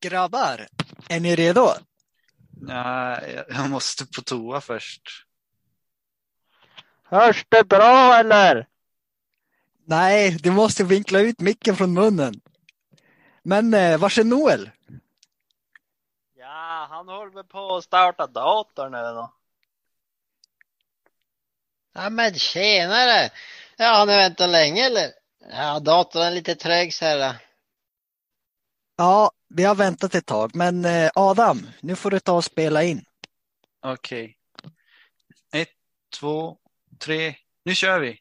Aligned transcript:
Grabbar, 0.00 0.68
är 1.08 1.20
ni 1.20 1.36
redo? 1.36 1.68
Nej, 2.60 3.44
jag 3.48 3.70
måste 3.70 4.06
på 4.06 4.22
toa 4.22 4.60
först. 4.60 5.26
Hörs 7.02 7.46
det 7.48 7.68
bra 7.68 8.14
eller? 8.14 8.66
Nej, 9.86 10.36
du 10.40 10.50
måste 10.50 10.84
vinkla 10.84 11.20
ut 11.20 11.40
micken 11.40 11.76
från 11.76 11.94
munnen. 11.94 12.40
Men 13.42 13.74
eh, 13.74 13.98
var 13.98 14.18
är 14.18 14.24
Noel? 14.24 14.70
Ja, 16.36 16.86
han 16.90 17.08
håller 17.08 17.32
väl 17.32 17.44
på 17.44 17.76
att 17.76 17.84
starta 17.84 18.26
datorn 18.26 18.92
nu 18.92 18.98
då. 18.98 19.32
Ja 21.94 22.10
men 22.10 22.34
tjenare! 22.34 23.30
Ja, 23.76 23.86
har 23.86 24.06
ni 24.06 24.16
väntat 24.16 24.50
länge 24.50 24.86
eller? 24.86 25.12
Ja, 25.50 25.80
datorn 25.80 26.22
är 26.22 26.30
lite 26.30 26.54
trög 26.54 26.94
så 26.94 27.04
här. 27.04 27.36
Ja, 28.96 29.30
vi 29.48 29.64
har 29.64 29.74
väntat 29.74 30.14
ett 30.14 30.26
tag, 30.26 30.50
men 30.54 30.84
eh, 30.84 31.10
Adam, 31.14 31.66
nu 31.80 31.96
får 31.96 32.10
du 32.10 32.20
ta 32.20 32.32
och 32.32 32.44
spela 32.44 32.82
in. 32.82 33.04
Okej. 33.86 34.36
Ett, 35.54 35.68
två, 36.20 36.56
tre. 36.98 37.34
Nu 37.64 37.74
kör 37.74 37.98
vi! 37.98 38.18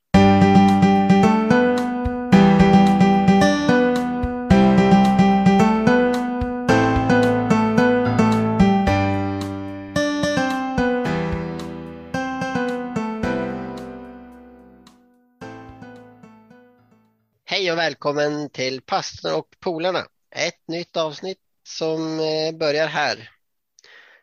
Hej 17.45 17.71
och 17.71 17.77
välkommen 17.77 18.49
till 18.49 18.81
Pastorn 18.81 19.33
och 19.33 19.47
polarna. 19.59 20.05
Ett 20.35 20.67
nytt 20.67 20.97
avsnitt 20.97 21.39
som 21.67 22.19
eh, 22.19 22.57
börjar 22.57 22.87
här. 22.87 23.29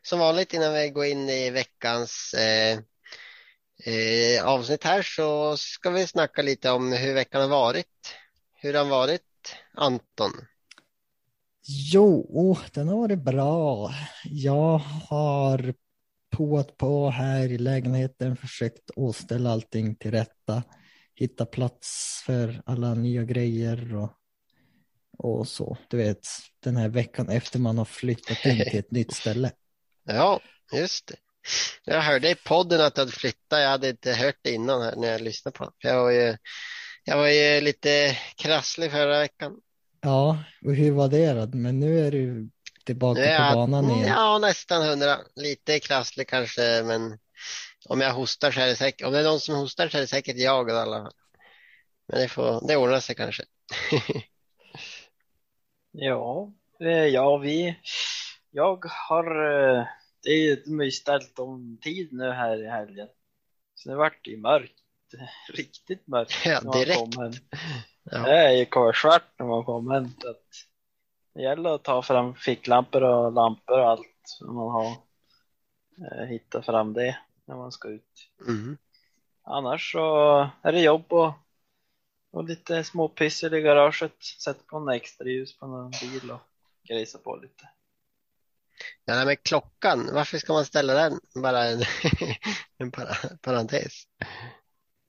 Som 0.02 0.18
vanligt 0.18 0.54
innan 0.54 0.74
vi 0.74 0.90
går 0.90 1.04
in 1.04 1.28
i 1.28 1.50
veckans 1.50 2.34
eh, 2.34 2.78
eh, 3.84 4.44
avsnitt 4.44 4.84
här 4.84 5.02
så 5.02 5.56
ska 5.56 5.90
vi 5.90 6.06
snacka 6.06 6.42
lite 6.42 6.70
om 6.70 6.92
hur 6.92 7.14
veckan 7.14 7.40
har 7.40 7.48
varit. 7.48 7.86
Hur 8.54 8.74
har 8.74 8.80
den 8.80 8.88
varit, 8.88 9.56
Anton? 9.74 10.32
Jo, 11.92 12.26
oh, 12.28 12.58
den 12.72 12.88
har 12.88 12.96
varit 12.96 13.18
bra. 13.18 13.90
Jag 14.24 14.78
har 15.08 15.74
påat 16.30 16.76
på 16.76 17.10
här 17.10 17.52
i 17.52 17.58
lägenheten, 17.58 18.36
försökt 18.36 18.90
åställa 18.96 19.50
allting 19.50 19.94
till 19.94 20.10
rätta, 20.10 20.62
hitta 21.14 21.46
plats 21.46 22.22
för 22.26 22.62
alla 22.66 22.94
nya 22.94 23.24
grejer 23.24 23.96
och, 23.96 24.10
och 25.22 25.48
så. 25.48 25.76
Du 25.88 25.96
vet, 25.96 26.28
den 26.64 26.76
här 26.76 26.88
veckan 26.88 27.28
efter 27.28 27.58
man 27.58 27.78
har 27.78 27.84
flyttat 27.84 28.44
in 28.44 28.64
till 28.70 28.78
ett 28.78 28.90
nytt 28.90 29.14
ställe. 29.14 29.50
Ja, 30.04 30.40
just 30.72 31.06
det. 31.06 31.16
Jag 31.84 32.00
hörde 32.00 32.30
i 32.30 32.34
podden 32.34 32.80
att 32.80 32.94
du 32.94 33.00
hade 33.00 33.12
flyttat. 33.12 33.60
Jag 33.60 33.68
hade 33.68 33.88
inte 33.88 34.12
hört 34.12 34.36
det 34.42 34.50
innan 34.50 34.82
här 34.82 34.96
när 34.96 35.08
jag 35.12 35.20
lyssnade 35.20 35.58
på 35.58 35.64
det. 35.64 35.88
Jag 35.88 36.02
var 36.02 36.10
ju, 36.10 36.36
jag 37.04 37.16
var 37.16 37.28
ju 37.28 37.60
lite 37.60 38.16
krasslig 38.36 38.90
förra 38.90 39.18
veckan. 39.18 39.56
Ja, 40.00 40.38
och 40.64 40.74
hur 40.74 40.90
var 40.92 41.08
det 41.08 41.32
då? 41.32 41.56
Men 41.58 41.80
nu 41.80 42.06
är 42.06 42.10
du 42.10 42.50
tillbaka 42.84 43.24
är 43.24 43.38
på 43.38 43.44
jag- 43.44 43.54
banan 43.54 43.90
igen. 43.90 44.08
Ja, 44.08 44.38
nästan 44.38 44.82
hundra. 44.88 45.18
Lite 45.36 45.78
krasslig 45.80 46.28
kanske, 46.28 46.82
men 46.84 47.18
om 47.88 48.00
jag 48.00 48.12
hostar 48.12 48.50
så 48.50 48.60
är 48.60 48.66
det 48.66 48.76
säkert, 48.76 49.06
om 49.06 49.12
det 49.12 49.18
är 49.18 49.24
någon 49.24 49.40
som 49.40 49.54
hostar 49.54 49.88
så 49.88 49.96
är 49.96 50.00
det 50.00 50.06
säkert 50.06 50.36
jag 50.36 50.68
i 50.68 50.72
alla 50.72 51.02
fall. 51.02 51.12
Men 52.08 52.20
det 52.20 52.28
får, 52.28 52.68
det 52.68 52.76
ordnar 52.76 53.00
sig 53.00 53.14
kanske. 53.14 53.42
Ja, 55.92 56.52
eh, 56.80 57.06
ja 57.06 57.36
vi, 57.36 57.76
jag 58.50 58.84
har, 59.08 59.24
eh, 59.24 59.86
det 60.22 60.30
är 60.30 60.82
ju, 60.82 60.90
ställt 60.90 61.38
om 61.38 61.78
tid 61.82 62.12
nu 62.12 62.30
här 62.30 62.62
i 62.64 62.66
helgen. 62.66 63.08
Så 63.74 63.88
det 63.88 63.96
vart 63.96 64.26
ju 64.26 64.36
mörkt, 64.36 64.82
riktigt 65.52 66.06
mörkt. 66.06 66.32
Ja, 66.44 66.60
när 66.62 66.64
man 66.64 66.78
direkt. 66.78 67.42
Ja. 68.02 68.18
Det 68.18 68.38
är 68.38 68.50
ju 68.50 68.64
kolsvart 68.64 69.38
när 69.38 69.46
man 69.46 69.64
kommer 69.64 69.94
hem. 69.94 70.08
Så 70.20 70.30
att 70.30 70.46
det 71.34 71.42
gäller 71.42 71.74
att 71.74 71.84
ta 71.84 72.02
fram 72.02 72.34
ficklampor 72.34 73.02
och 73.02 73.32
lampor 73.32 73.78
och 73.78 73.88
allt. 73.88 74.20
Så 74.24 74.52
man 74.52 74.70
har 74.70 74.86
eh, 76.06 76.26
hittat 76.26 76.66
fram 76.66 76.92
det 76.92 77.18
när 77.44 77.56
man 77.56 77.72
ska 77.72 77.88
ut. 77.88 78.30
Mm. 78.48 78.78
Annars 79.42 79.92
så 79.92 80.36
är 80.62 80.72
det 80.72 80.80
jobb 80.80 81.12
och, 81.12 81.32
och 82.32 82.44
lite 82.44 82.84
småpyssel 82.84 83.54
i 83.54 83.60
garaget. 83.60 84.22
Sätta 84.44 84.62
på 84.66 84.76
en 84.76 84.88
extra 84.88 85.26
ljus 85.28 85.58
på 85.58 85.66
någon 85.66 85.90
bil 85.90 86.30
och 86.30 86.40
grejsa 86.88 87.18
på 87.18 87.36
lite. 87.36 87.68
Ja, 89.04 89.14
nej, 89.14 89.26
men 89.26 89.36
klockan, 89.36 90.10
varför 90.12 90.38
ska 90.38 90.52
man 90.52 90.64
ställa 90.64 90.94
den? 90.94 91.20
Bara 91.34 91.64
en, 91.64 91.82
en 92.78 92.90
para, 92.90 93.14
parentes. 93.40 93.92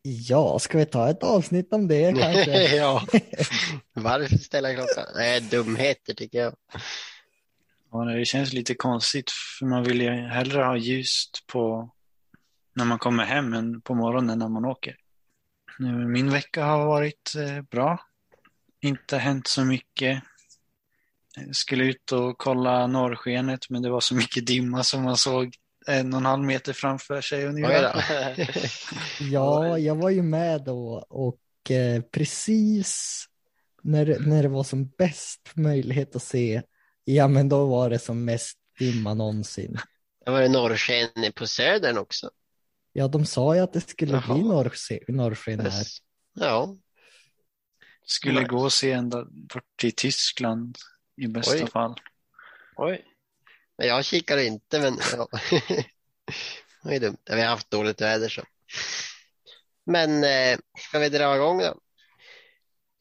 Ja, 0.02 0.60
ska 0.60 0.78
vi 0.78 0.86
ta 0.86 1.10
ett 1.10 1.24
avsnitt 1.24 1.74
om 1.74 1.88
det 1.88 2.14
kanske? 2.20 2.76
ja, 2.76 3.06
varför 3.94 4.38
ställa 4.38 4.74
klockan? 4.74 5.06
Det 5.16 5.26
är 5.26 5.42
dumheter 5.42 6.14
tycker 6.14 6.38
jag. 6.38 6.56
Ja, 7.92 8.06
det 8.06 8.26
känns 8.26 8.54
lite 8.54 8.76
konstigt 8.76 9.32
för 9.32 9.66
man 9.66 9.84
vill 9.84 10.02
ju 10.02 10.10
hellre 10.10 10.64
ha 10.64 10.78
ljust 10.78 11.44
på 11.48 11.92
när 12.74 12.86
man 12.86 13.00
kommer 13.00 13.26
hem 13.26 13.54
än 13.54 13.82
på 13.82 13.96
morgonen 13.96 14.40
när 14.40 14.48
man 14.48 14.66
åker. 14.66 14.96
Min 16.08 16.32
vecka 16.32 16.64
har 16.64 16.86
varit 16.86 17.34
eh, 17.38 17.62
bra. 17.62 18.00
Inte 18.82 19.18
hänt 19.18 19.48
så 19.48 19.66
mycket. 19.66 20.24
Jag 21.36 21.56
skulle 21.56 21.84
ut 21.84 22.12
och 22.12 22.38
kolla 22.38 22.88
norrskenet 22.88 23.70
men 23.70 23.82
det 23.82 23.90
var 23.90 24.00
så 24.00 24.16
mycket 24.16 24.46
dimma 24.48 24.84
som 24.84 25.04
man 25.04 25.18
såg 25.18 25.56
en 25.88 26.14
och 26.14 26.20
en 26.20 26.26
halv 26.26 26.44
meter 26.44 26.74
framför 26.74 27.22
sig 27.22 27.46
ungefär. 27.46 27.84
Ja, 29.22 29.78
jag 29.78 29.96
var 29.96 30.10
ju 30.10 30.22
med 30.22 30.64
då 30.64 31.06
och 31.10 31.72
eh, 31.72 32.02
precis 32.02 33.26
när, 33.82 34.06
det- 34.06 34.20
när 34.20 34.44
det 34.44 34.50
var 34.50 34.64
som 34.64 34.88
bäst 34.98 35.42
möjlighet 35.54 36.16
att 36.16 36.24
se, 36.24 36.62
ja 37.04 37.28
men 37.28 37.50
då 37.50 37.66
var 37.66 37.90
det 37.90 38.00
som 38.00 38.26
mest 38.26 38.58
dimma 38.80 39.14
någonsin. 39.14 39.78
Det 40.26 40.32
var 40.32 40.42
det 40.42 40.50
norrsken 40.50 41.10
på 41.36 41.48
södern 41.48 41.98
också. 41.98 42.30
Ja, 42.94 43.08
de 43.08 43.26
sa 43.26 43.56
ju 43.56 43.62
att 43.62 43.74
det 43.74 43.82
skulle 43.90 44.12
Jaha. 44.14 44.34
bli 44.34 44.44
norrsken 44.44 45.60
här. 45.60 45.86
Ja, 46.34 46.76
Skulle 48.06 48.44
gå 48.44 48.58
och 48.64 48.74
se 48.74 48.92
ända 48.92 49.26
bort 49.26 49.64
till 49.76 49.96
Tyskland 49.96 50.78
i 51.18 51.28
bästa 51.28 51.54
Oj. 51.64 51.68
fall. 51.72 51.96
Oj, 52.76 53.06
men 53.78 53.88
jag 53.88 54.06
kikar 54.06 54.38
inte 54.38 54.80
men 54.80 54.98
ja. 55.18 55.28
Det 56.84 56.96
är 56.96 57.00
dumt. 57.00 57.18
Vi 57.26 57.42
har 57.42 57.48
haft 57.50 57.72
dåligt 57.72 58.02
väder 58.02 58.30
så. 58.30 58.44
Men 59.86 60.24
eh, 60.24 60.60
ska 60.80 61.00
vi 61.00 61.10
dra 61.10 61.36
igång 61.36 61.60
då? 61.60 61.80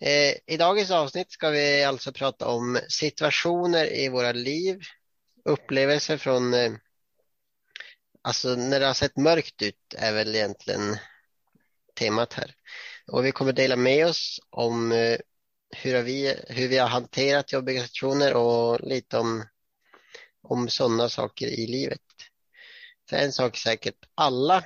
Eh, 0.07 0.35
I 0.47 0.57
dagens 0.57 0.91
avsnitt 0.91 1.33
ska 1.33 1.51
vi 1.51 1.85
alltså 1.85 2.13
prata 2.13 2.47
om 2.49 2.79
situationer 2.89 3.95
i 3.95 4.09
våra 4.09 4.33
liv, 4.33 4.81
upplevelser 5.45 6.17
från, 6.17 6.55
eh, 6.55 6.73
alltså 8.23 8.55
när 8.55 8.81
det 8.81 8.87
har 8.87 8.95
sett 8.95 9.17
mörkt 9.17 9.63
ut 9.63 9.95
är 9.97 10.13
väl 10.13 10.35
egentligen 10.35 10.97
temat 11.95 12.33
här. 12.33 12.55
Och 13.07 13.25
vi 13.25 13.33
kommer 13.33 13.53
dela 13.53 13.77
med 13.77 14.07
oss 14.07 14.41
om 14.51 14.93
eh, 14.93 15.19
hur 15.77 16.03
vi, 16.03 16.37
hur 16.49 16.69
vi 16.69 16.79
har 16.79 16.89
hanterat 16.89 17.53
jobbiga 17.53 17.83
situationer 17.83 18.35
och 18.35 18.81
lite 18.81 19.19
om, 19.19 19.45
om 20.43 20.69
sådana 20.69 21.09
saker 21.09 21.47
i 21.47 21.67
livet. 21.67 22.01
För 23.11 23.17
en 23.17 23.33
sak 23.33 23.57
är 23.57 23.59
säkert, 23.59 24.05
alla 24.15 24.65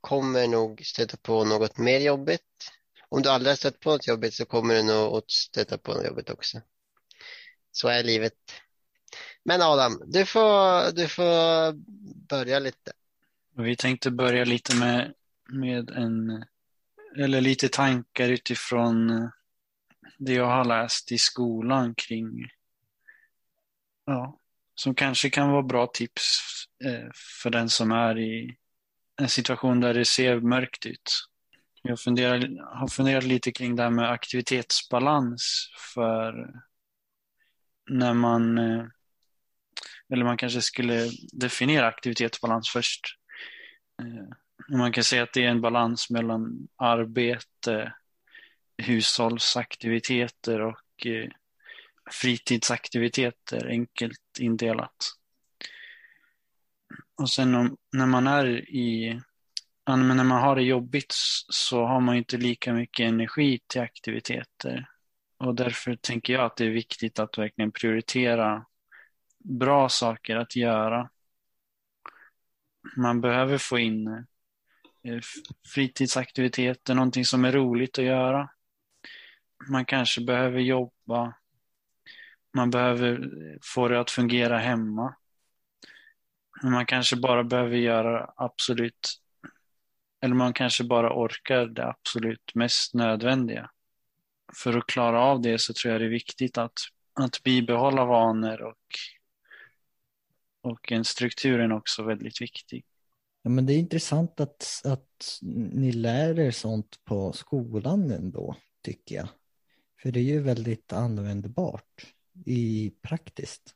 kommer 0.00 0.46
nog 0.46 0.82
stöta 0.84 1.16
på 1.16 1.44
något 1.44 1.78
mer 1.78 2.00
jobbigt. 2.00 2.72
Om 3.08 3.22
du 3.22 3.28
aldrig 3.28 3.50
har 3.50 3.56
stött 3.56 3.80
på 3.80 3.90
något 3.90 4.06
jobbigt 4.06 4.34
så 4.34 4.44
kommer 4.44 4.74
du 4.74 4.82
nog 4.82 5.16
att 5.16 5.30
stöta 5.30 5.78
på 5.78 5.94
något 5.94 6.06
jobbigt 6.06 6.30
också. 6.30 6.60
Så 7.72 7.88
är 7.88 8.02
livet. 8.02 8.34
Men 9.44 9.62
Adam, 9.62 10.02
du 10.06 10.26
får, 10.26 10.92
du 10.92 11.08
får 11.08 11.72
börja 12.28 12.58
lite. 12.58 12.92
Vi 13.56 13.76
tänkte 13.76 14.10
börja 14.10 14.44
lite 14.44 14.76
med, 14.76 15.14
med 15.48 15.90
en, 15.90 16.44
eller 17.16 17.40
lite 17.40 17.68
tankar 17.68 18.28
utifrån 18.28 19.10
eh, 19.10 19.28
det 20.18 20.32
jag 20.32 20.46
har 20.46 20.64
läst 20.64 21.12
i 21.12 21.18
skolan 21.18 21.94
kring, 21.94 22.48
ja, 24.06 24.38
som 24.74 24.94
kanske 24.94 25.30
kan 25.30 25.50
vara 25.50 25.62
bra 25.62 25.86
tips 25.86 26.40
eh, 26.84 27.10
för 27.42 27.50
den 27.50 27.68
som 27.68 27.92
är 27.92 28.18
i 28.18 28.56
en 29.20 29.28
situation 29.28 29.80
där 29.80 29.94
det 29.94 30.04
ser 30.04 30.40
mörkt 30.40 30.86
ut. 30.86 31.12
Jag 31.82 32.00
funderar, 32.00 32.64
har 32.78 32.88
funderat 32.88 33.24
lite 33.24 33.52
kring 33.52 33.76
det 33.76 33.82
här 33.82 33.90
med 33.90 34.10
aktivitetsbalans 34.10 35.70
för 35.94 36.50
när 37.90 38.14
man, 38.14 38.58
eh, 38.58 38.84
eller 40.12 40.24
man 40.24 40.36
kanske 40.36 40.62
skulle 40.62 41.10
definiera 41.32 41.86
aktivitetsbalans 41.86 42.68
först. 42.68 43.16
Eh, 44.02 44.76
man 44.76 44.92
kan 44.92 45.04
säga 45.04 45.22
att 45.22 45.32
det 45.32 45.44
är 45.44 45.48
en 45.48 45.60
balans 45.60 46.10
mellan 46.10 46.68
arbete, 46.76 47.92
hushållsaktiviteter 48.76 50.60
och 50.60 51.06
eh, 51.06 51.28
fritidsaktiviteter 52.10 53.66
enkelt 53.66 54.38
indelat. 54.38 54.96
Och 57.16 57.30
sen 57.30 57.54
om, 57.54 57.76
när 57.92 58.06
man 58.06 58.26
är 58.26 58.70
i 58.70 59.20
när 59.86 60.24
man 60.24 60.42
har 60.42 60.56
det 60.56 60.62
jobbigt 60.62 61.12
så 61.48 61.84
har 61.84 62.00
man 62.00 62.16
inte 62.16 62.36
lika 62.36 62.72
mycket 62.72 63.08
energi 63.08 63.60
till 63.66 63.80
aktiviteter. 63.80 64.88
Och 65.38 65.54
därför 65.54 65.96
tänker 65.96 66.32
jag 66.32 66.44
att 66.44 66.56
det 66.56 66.64
är 66.64 66.70
viktigt 66.70 67.18
att 67.18 67.38
verkligen 67.38 67.72
prioritera 67.72 68.66
bra 69.44 69.88
saker 69.88 70.36
att 70.36 70.56
göra. 70.56 71.10
Man 72.96 73.20
behöver 73.20 73.58
få 73.58 73.78
in 73.78 74.08
eh, 75.02 75.20
fritidsaktiviteter, 75.74 76.94
någonting 76.94 77.24
som 77.24 77.44
är 77.44 77.52
roligt 77.52 77.98
att 77.98 78.04
göra. 78.04 78.50
Man 79.70 79.84
kanske 79.84 80.20
behöver 80.20 80.60
jobba. 80.60 81.34
Man 82.54 82.70
behöver 82.70 83.28
få 83.62 83.88
det 83.88 84.00
att 84.00 84.10
fungera 84.10 84.58
hemma. 84.58 85.14
Men 86.62 86.72
man 86.72 86.86
kanske 86.86 87.16
bara 87.16 87.44
behöver 87.44 87.76
göra 87.76 88.32
absolut, 88.36 89.20
eller 90.20 90.34
man 90.34 90.52
kanske 90.52 90.84
bara 90.84 91.12
orkar 91.24 91.66
det 91.66 91.86
absolut 91.86 92.54
mest 92.54 92.94
nödvändiga. 92.94 93.70
För 94.56 94.78
att 94.78 94.86
klara 94.86 95.20
av 95.20 95.40
det 95.40 95.60
så 95.60 95.72
tror 95.74 95.92
jag 95.92 96.00
det 96.00 96.04
är 96.04 96.10
viktigt 96.10 96.58
att, 96.58 96.78
att 97.14 97.42
bibehålla 97.42 98.04
vanor 98.04 98.62
och, 98.62 98.76
och 100.60 100.92
en 100.92 101.04
strukturen 101.04 101.72
också 101.72 102.02
väldigt 102.02 102.40
viktig. 102.40 102.84
Ja, 103.42 103.50
men 103.50 103.66
det 103.66 103.72
är 103.72 103.78
intressant 103.78 104.40
att, 104.40 104.82
att 104.84 105.38
ni 105.72 105.92
lär 105.92 106.38
er 106.38 106.50
sånt 106.50 107.04
på 107.04 107.32
skolan 107.32 108.10
ändå, 108.10 108.56
tycker 108.82 109.14
jag. 109.14 109.28
För 110.02 110.12
det 110.12 110.20
är 110.20 110.24
ju 110.24 110.40
väldigt 110.40 110.92
användbart 110.92 112.06
i 112.46 112.92
praktiskt. 113.02 113.74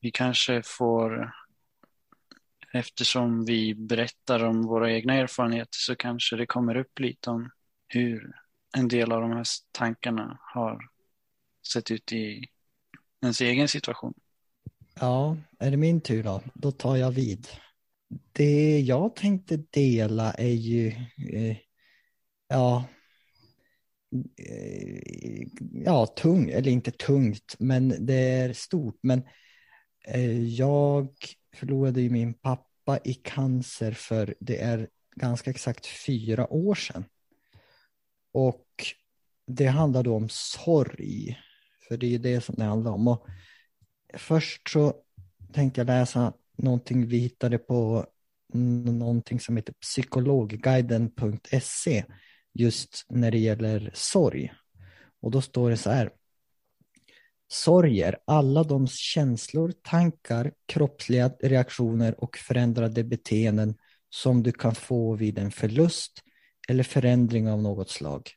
Vi 0.00 0.10
kanske 0.10 0.62
får, 0.64 1.32
eftersom 2.72 3.44
vi 3.44 3.74
berättar 3.74 4.44
om 4.44 4.62
våra 4.62 4.92
egna 4.92 5.14
erfarenheter 5.14 5.76
så 5.78 5.96
kanske 5.96 6.36
det 6.36 6.46
kommer 6.46 6.76
upp 6.76 6.98
lite 6.98 7.30
om 7.30 7.50
hur 7.88 8.32
en 8.76 8.88
del 8.88 9.12
av 9.12 9.20
de 9.20 9.30
här 9.32 9.46
tankarna 9.72 10.38
har 10.40 10.88
sett 11.72 11.90
ut 11.90 12.12
i 12.12 12.46
ens 13.22 13.40
egen 13.40 13.68
situation. 13.68 14.14
Ja, 15.00 15.36
är 15.58 15.70
det 15.70 15.76
min 15.76 16.00
tur 16.00 16.22
då? 16.22 16.42
Då 16.54 16.72
tar 16.72 16.96
jag 16.96 17.10
vid. 17.10 17.48
Det 18.32 18.80
jag 18.80 19.16
tänkte 19.16 19.56
dela 19.56 20.32
är 20.32 20.52
ju, 20.52 20.88
eh, 21.32 21.56
ja, 22.48 22.84
eh, 24.38 25.46
ja, 25.72 26.06
tung, 26.06 26.50
eller 26.50 26.70
inte 26.70 26.90
tungt, 26.90 27.56
men 27.58 28.06
det 28.06 28.14
är 28.14 28.52
stort. 28.52 28.98
Men 29.02 29.22
eh, 30.06 30.42
jag 30.42 31.08
förlorade 31.54 32.00
ju 32.00 32.10
min 32.10 32.34
pappa 32.34 32.98
i 33.04 33.14
cancer 33.14 33.92
för 33.92 34.34
det 34.40 34.60
är 34.60 34.88
ganska 35.16 35.50
exakt 35.50 35.86
fyra 35.86 36.52
år 36.52 36.74
sedan. 36.74 37.04
Och 38.32 38.66
det 39.46 39.66
handlar 39.66 40.02
då 40.02 40.16
om 40.16 40.28
sorg, 40.30 41.38
för 41.88 41.96
det 41.96 42.06
är 42.06 42.10
ju 42.10 42.18
det 42.18 42.40
som 42.40 42.54
det 42.54 42.64
handlar 42.64 42.92
om. 42.92 43.08
Och 43.08 43.26
först 44.16 44.68
så 44.68 44.94
tänkte 45.52 45.80
jag 45.80 45.86
läsa 45.86 46.32
någonting 46.56 47.06
vi 47.06 47.18
hittade 47.18 47.58
på 47.58 48.06
någonting 48.54 49.40
som 49.40 49.56
heter 49.56 49.72
psykologguiden.se 49.72 52.04
just 52.54 53.06
när 53.08 53.30
det 53.30 53.38
gäller 53.38 53.90
sorg. 53.94 54.52
Och 55.20 55.30
då 55.30 55.40
står 55.40 55.70
det 55.70 55.76
så 55.76 55.90
här. 55.90 56.10
Sorger, 57.48 58.18
alla 58.24 58.62
de 58.62 58.86
känslor, 58.86 59.72
tankar, 59.82 60.52
kroppsliga 60.66 61.28
reaktioner 61.40 62.24
och 62.24 62.36
förändrade 62.36 63.04
beteenden 63.04 63.74
som 64.10 64.42
du 64.42 64.52
kan 64.52 64.74
få 64.74 65.14
vid 65.14 65.38
en 65.38 65.50
förlust 65.50 66.22
eller 66.68 66.82
förändring 66.82 67.50
av 67.50 67.62
något 67.62 67.90
slag. 67.90 68.30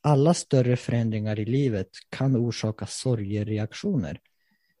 Alla 0.00 0.34
större 0.34 0.76
förändringar 0.76 1.38
i 1.38 1.44
livet 1.44 1.88
kan 2.08 2.36
orsaka 2.36 2.86
sorgereaktioner. 2.86 4.20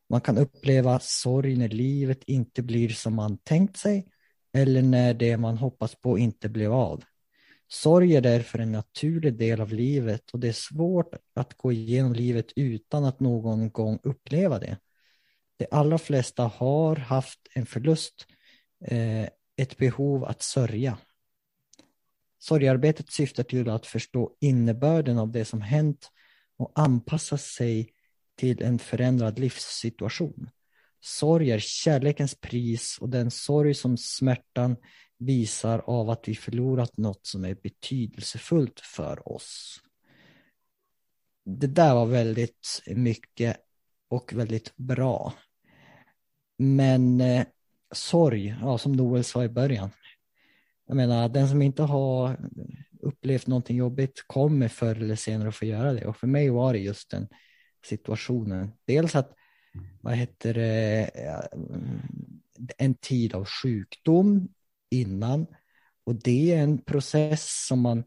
Man 0.08 0.20
kan 0.20 0.38
uppleva 0.38 0.98
sorg 0.98 1.56
när 1.56 1.68
livet 1.68 2.24
inte 2.26 2.62
blir 2.62 2.88
som 2.88 3.14
man 3.14 3.38
tänkt 3.38 3.76
sig 3.76 4.06
eller 4.52 4.82
när 4.82 5.14
det 5.14 5.36
man 5.36 5.56
hoppas 5.56 5.94
på 5.94 6.18
inte 6.18 6.48
blev 6.48 6.72
av. 6.72 7.04
Sorg 7.68 8.16
är 8.16 8.20
därför 8.20 8.58
en 8.58 8.72
naturlig 8.72 9.38
del 9.38 9.60
av 9.60 9.72
livet 9.72 10.30
och 10.30 10.40
det 10.40 10.48
är 10.48 10.52
svårt 10.52 11.14
att 11.34 11.56
gå 11.56 11.72
igenom 11.72 12.12
livet 12.12 12.52
utan 12.56 13.04
att 13.04 13.20
någon 13.20 13.70
gång 13.70 13.98
uppleva 14.02 14.58
det. 14.58 14.78
De 15.56 15.66
allra 15.70 15.98
flesta 15.98 16.42
har 16.42 16.96
haft 16.96 17.40
en 17.54 17.66
förlust, 17.66 18.26
eh, 18.84 19.28
ett 19.56 19.76
behov 19.76 20.24
att 20.24 20.42
sörja. 20.42 20.98
Sorgearbetet 22.38 23.12
syftar 23.12 23.42
till 23.42 23.70
att 23.70 23.86
förstå 23.86 24.36
innebörden 24.40 25.18
av 25.18 25.32
det 25.32 25.44
som 25.44 25.60
hänt 25.60 26.10
och 26.56 26.72
anpassa 26.74 27.38
sig 27.38 27.90
till 28.36 28.62
en 28.62 28.78
förändrad 28.78 29.38
livssituation. 29.38 30.50
Sorg 31.00 31.50
är 31.50 31.58
kärlekens 31.58 32.34
pris 32.34 32.98
och 33.00 33.08
den 33.08 33.30
sorg 33.30 33.74
som 33.74 33.96
smärtan 33.96 34.76
visar 35.18 35.78
av 35.78 36.10
att 36.10 36.28
vi 36.28 36.34
förlorat 36.34 36.96
något 36.96 37.26
som 37.26 37.44
är 37.44 37.54
betydelsefullt 37.54 38.80
för 38.80 39.32
oss. 39.32 39.80
Det 41.44 41.66
där 41.66 41.94
var 41.94 42.06
väldigt 42.06 42.82
mycket 42.86 43.56
och 44.08 44.32
väldigt 44.32 44.76
bra. 44.76 45.34
Men 46.58 47.20
eh, 47.20 47.46
sorg, 47.94 48.56
ja, 48.60 48.78
som 48.78 48.92
Noel 48.92 49.24
sa 49.24 49.44
i 49.44 49.48
början, 49.48 49.90
jag 50.86 50.96
menar, 50.96 51.28
den 51.28 51.48
som 51.48 51.62
inte 51.62 51.82
har 51.82 52.36
upplevt 53.00 53.46
någonting 53.46 53.76
jobbigt 53.76 54.24
kommer 54.26 54.68
förr 54.68 54.96
eller 54.96 55.16
senare 55.16 55.48
att 55.48 55.56
få 55.56 55.64
göra 55.64 55.92
det. 55.92 56.06
Och 56.06 56.16
för 56.16 56.26
mig 56.26 56.50
var 56.50 56.72
det 56.72 56.78
just 56.78 57.10
den 57.10 57.28
situationen. 57.86 58.72
Dels 58.84 59.14
att, 59.16 59.34
vad 60.00 60.14
heter 60.14 60.54
det, 60.54 61.10
eh, 61.14 61.58
en 62.78 62.94
tid 62.94 63.34
av 63.34 63.44
sjukdom 63.44 64.48
innan. 64.90 65.46
Och 66.04 66.14
det 66.14 66.52
är 66.52 66.62
en 66.62 66.78
process 66.78 67.66
som 67.68 67.80
man 67.80 68.04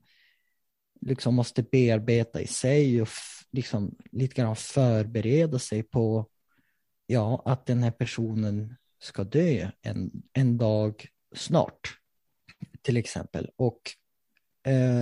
liksom 1.01 1.35
måste 1.35 1.63
bearbeta 1.63 2.41
i 2.41 2.47
sig 2.47 3.01
och 3.01 3.07
liksom 3.51 3.95
lite 4.11 4.35
grann 4.35 4.55
förbereda 4.55 5.59
sig 5.59 5.83
på 5.83 6.29
ja, 7.07 7.41
att 7.45 7.65
den 7.65 7.83
här 7.83 7.91
personen 7.91 8.75
ska 8.99 9.23
dö 9.23 9.69
en, 9.81 10.11
en 10.33 10.57
dag 10.57 11.07
snart 11.35 11.99
till 12.81 12.97
exempel. 12.97 13.49
Och 13.55 13.81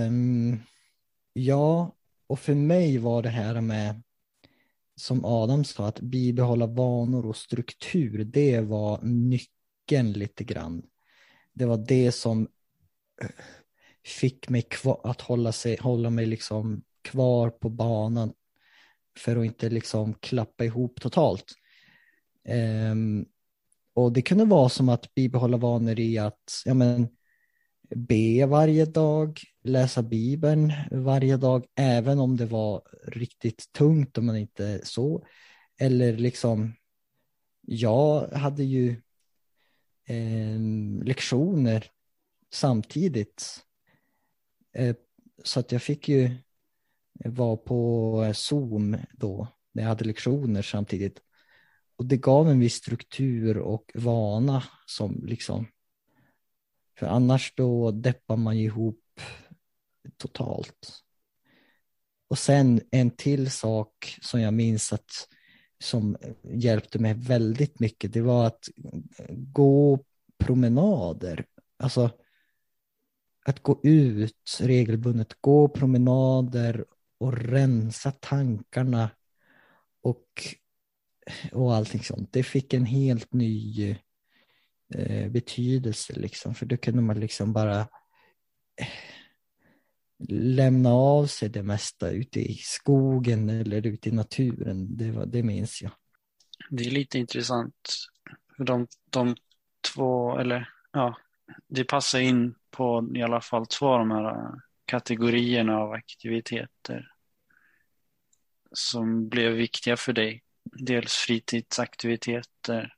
um, 0.06 0.62
ja, 1.32 1.96
och 2.26 2.38
för 2.38 2.54
mig 2.54 2.98
var 2.98 3.22
det 3.22 3.28
här 3.28 3.60
med, 3.60 4.02
som 4.96 5.24
Adam 5.24 5.64
sa, 5.64 5.86
att 5.86 6.00
bibehålla 6.00 6.66
vanor 6.66 7.26
och 7.26 7.36
struktur, 7.36 8.24
det 8.24 8.60
var 8.60 9.02
nyckeln 9.02 10.12
lite 10.12 10.44
grann. 10.44 10.82
Det 11.52 11.64
var 11.64 11.76
det 11.76 12.12
som 12.12 12.48
eh, 13.22 13.28
fick 14.04 14.48
mig 14.48 14.62
kvar, 14.62 15.00
att 15.04 15.20
hålla, 15.20 15.52
sig, 15.52 15.76
hålla 15.80 16.10
mig 16.10 16.26
liksom 16.26 16.82
kvar 17.02 17.50
på 17.50 17.68
banan 17.68 18.32
för 19.18 19.36
att 19.36 19.44
inte 19.44 19.70
liksom 19.70 20.14
klappa 20.14 20.64
ihop 20.64 21.00
totalt. 21.00 21.54
Um, 22.90 23.26
och 23.94 24.12
det 24.12 24.22
kunde 24.22 24.44
vara 24.44 24.68
som 24.68 24.88
att 24.88 25.14
bibehålla 25.14 25.56
vanor 25.56 26.00
i 26.00 26.18
att 26.18 26.62
ja, 26.64 26.74
men, 26.74 27.08
be 27.94 28.46
varje 28.46 28.84
dag, 28.84 29.40
läsa 29.62 30.02
Bibeln 30.02 30.72
varje 30.90 31.36
dag, 31.36 31.66
även 31.74 32.18
om 32.18 32.36
det 32.36 32.46
var 32.46 32.82
riktigt 33.06 33.72
tungt 33.72 34.18
och 34.18 34.24
man 34.24 34.36
inte 34.36 34.80
så. 34.84 35.26
Eller 35.78 36.16
liksom, 36.16 36.72
jag 37.60 38.28
hade 38.28 38.64
ju 38.64 38.90
eh, 40.06 40.60
lektioner 41.04 41.90
samtidigt. 42.52 43.64
Eh, 44.72 44.96
så 45.44 45.60
att 45.60 45.72
jag 45.72 45.82
fick 45.82 46.08
ju 46.08 46.30
vara 47.24 47.56
på 47.56 48.32
Zoom 48.34 48.96
då, 49.12 49.48
när 49.72 49.82
jag 49.82 49.88
hade 49.88 50.04
lektioner 50.04 50.62
samtidigt. 50.62 51.20
Och 51.96 52.06
det 52.06 52.16
gav 52.16 52.48
en 52.48 52.60
viss 52.60 52.74
struktur 52.74 53.58
och 53.58 53.90
vana 53.94 54.64
som 54.86 55.24
liksom 55.26 55.66
för 56.98 57.06
annars 57.06 57.54
då 57.56 57.90
deppar 57.90 58.36
man 58.36 58.58
ju 58.58 58.64
ihop 58.64 59.20
totalt. 60.16 61.02
Och 62.28 62.38
sen 62.38 62.80
en 62.90 63.10
till 63.10 63.50
sak 63.50 64.18
som 64.22 64.40
jag 64.40 64.54
minns 64.54 64.92
att 64.92 65.28
som 65.78 66.16
hjälpte 66.42 66.98
mig 66.98 67.14
väldigt 67.14 67.80
mycket, 67.80 68.12
det 68.12 68.20
var 68.20 68.46
att 68.46 68.68
gå 69.30 70.04
promenader. 70.38 71.46
Alltså 71.76 72.10
att 73.44 73.62
gå 73.62 73.80
ut 73.82 74.58
regelbundet, 74.60 75.40
gå 75.40 75.68
promenader 75.68 76.84
och 77.18 77.32
rensa 77.32 78.10
tankarna 78.10 79.10
och, 80.02 80.26
och 81.52 81.74
allting 81.74 82.02
sånt. 82.02 82.32
Det 82.32 82.42
fick 82.42 82.74
en 82.74 82.86
helt 82.86 83.32
ny 83.32 83.96
eh, 84.94 85.30
betydelse 85.30 86.12
liksom, 86.12 86.54
för 86.54 86.66
då 86.66 86.76
kunde 86.76 87.02
man 87.02 87.20
liksom 87.20 87.52
bara 87.52 87.80
eh, 87.80 88.88
lämna 90.28 90.90
av 90.90 91.26
sig 91.26 91.48
det 91.48 91.62
mesta 91.62 92.10
ute 92.10 92.40
i 92.40 92.54
skogen 92.54 93.50
eller 93.50 93.86
ute 93.86 94.08
i 94.08 94.12
naturen. 94.12 94.96
Det, 94.96 95.10
var, 95.10 95.26
det 95.26 95.42
minns 95.42 95.82
jag. 95.82 95.92
Det 96.70 96.84
är 96.84 96.90
lite 96.90 97.18
intressant. 97.18 97.88
De, 98.58 98.86
de 99.10 99.36
två, 99.94 100.38
eller 100.38 100.68
ja, 100.92 101.16
det 101.68 101.84
passar 101.84 102.20
in 102.20 102.54
på 102.70 103.10
i 103.14 103.22
alla 103.22 103.40
fall 103.40 103.66
två 103.66 103.86
av 103.86 103.98
de 103.98 104.10
här 104.10 104.24
eh, 104.24 104.54
kategorierna 104.84 105.78
av 105.78 105.92
aktiviteter 105.92 107.10
som 108.72 109.28
blev 109.28 109.52
viktiga 109.52 109.96
för 109.96 110.12
dig. 110.12 110.42
Dels 110.64 111.12
fritidsaktiviteter, 111.12 112.93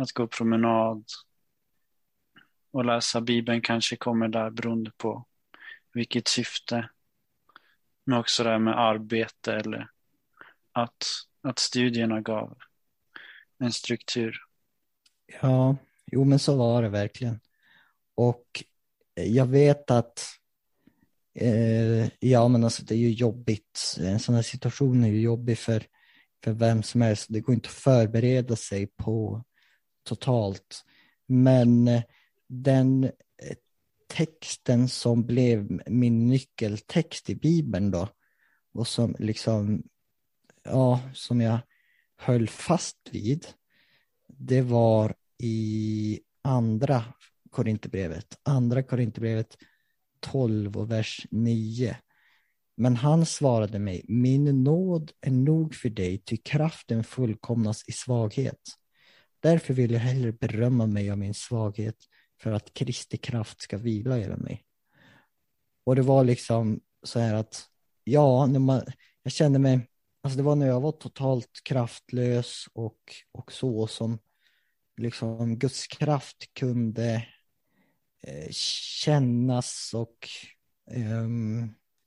att 0.00 0.12
gå 0.12 0.26
promenad 0.26 1.04
och 2.70 2.84
läsa 2.84 3.20
Bibeln 3.20 3.60
kanske 3.60 3.96
kommer 3.96 4.28
där 4.28 4.50
beroende 4.50 4.90
på 4.96 5.24
vilket 5.92 6.28
syfte. 6.28 6.88
Men 8.04 8.18
också 8.18 8.44
det 8.44 8.50
här 8.50 8.58
med 8.58 8.78
arbete 8.78 9.54
eller 9.54 9.88
att, 10.72 11.06
att 11.42 11.58
studierna 11.58 12.20
gav 12.20 12.58
en 13.58 13.72
struktur. 13.72 14.36
Ja, 15.42 15.76
jo 16.06 16.24
men 16.24 16.38
så 16.38 16.56
var 16.56 16.82
det 16.82 16.88
verkligen. 16.88 17.40
Och 18.14 18.64
jag 19.14 19.46
vet 19.46 19.90
att 19.90 20.24
eh, 21.34 22.08
ja 22.18 22.48
men 22.48 22.64
alltså 22.64 22.84
det 22.84 22.94
är 22.94 22.98
ju 22.98 23.10
jobbigt. 23.10 23.96
En 24.00 24.20
sån 24.20 24.34
här 24.34 24.42
situation 24.42 25.04
är 25.04 25.08
ju 25.08 25.20
jobbig 25.20 25.58
för, 25.58 25.82
för 26.44 26.52
vem 26.52 26.82
som 26.82 27.00
helst. 27.00 27.26
Det 27.28 27.40
går 27.40 27.54
inte 27.54 27.68
att 27.68 27.74
förbereda 27.74 28.56
sig 28.56 28.86
på 28.86 29.44
totalt. 30.02 30.84
Men 31.26 31.88
eh, 31.88 32.02
den 32.48 33.04
eh, 33.04 33.56
texten 34.08 34.88
som 34.88 35.26
blev 35.26 35.82
min 35.86 36.26
nyckeltext 36.26 37.30
i 37.30 37.34
Bibeln 37.34 37.90
då 37.90 38.08
och 38.72 38.86
som 38.86 39.16
liksom, 39.18 39.82
ja, 40.62 41.00
som 41.14 41.40
jag 41.40 41.58
höll 42.16 42.48
fast 42.48 42.96
vid, 43.10 43.46
det 44.28 44.62
var 44.62 45.14
i 45.38 46.20
andra 46.42 47.04
Korinthierbrevet, 47.50 48.38
andra 48.42 48.82
Korinthierbrevet 48.82 49.56
12 50.20 50.76
och 50.76 50.90
vers 50.90 51.26
9. 51.30 51.96
Men 52.76 52.96
han 52.96 53.26
svarade 53.26 53.78
mig, 53.78 54.04
min 54.08 54.64
nåd 54.64 55.12
är 55.20 55.30
nog 55.30 55.74
för 55.74 55.90
dig, 55.90 56.18
ty 56.18 56.36
kraften 56.36 57.04
fullkomnas 57.04 57.88
i 57.88 57.92
svaghet. 57.92 58.60
Därför 59.40 59.74
vill 59.74 59.90
jag 59.90 60.00
hellre 60.00 60.32
berömma 60.32 60.86
mig 60.86 61.10
av 61.10 61.18
min 61.18 61.34
svaghet 61.34 61.96
för 62.40 62.52
att 62.52 62.74
Kristi 62.74 63.16
kraft 63.16 63.60
ska 63.60 63.78
vila 63.78 64.18
över 64.18 64.36
mig. 64.36 64.64
Och 65.84 65.96
det 65.96 66.02
var 66.02 66.24
liksom 66.24 66.80
så 67.02 67.18
här 67.18 67.34
att, 67.34 67.66
ja, 68.04 68.46
när 68.46 68.60
man, 68.60 68.82
jag 69.22 69.32
kände 69.32 69.58
mig, 69.58 69.88
alltså 70.22 70.36
det 70.36 70.42
var 70.42 70.56
när 70.56 70.66
jag 70.66 70.80
var 70.80 70.92
totalt 70.92 71.60
kraftlös 71.64 72.64
och, 72.72 73.00
och 73.32 73.52
så 73.52 73.86
som 73.86 74.18
liksom 74.96 75.58
Guds 75.58 75.86
kraft 75.86 76.54
kunde 76.54 77.26
eh, 78.22 78.50
kännas 78.50 79.94
och 79.94 80.28
eh, 80.90 81.28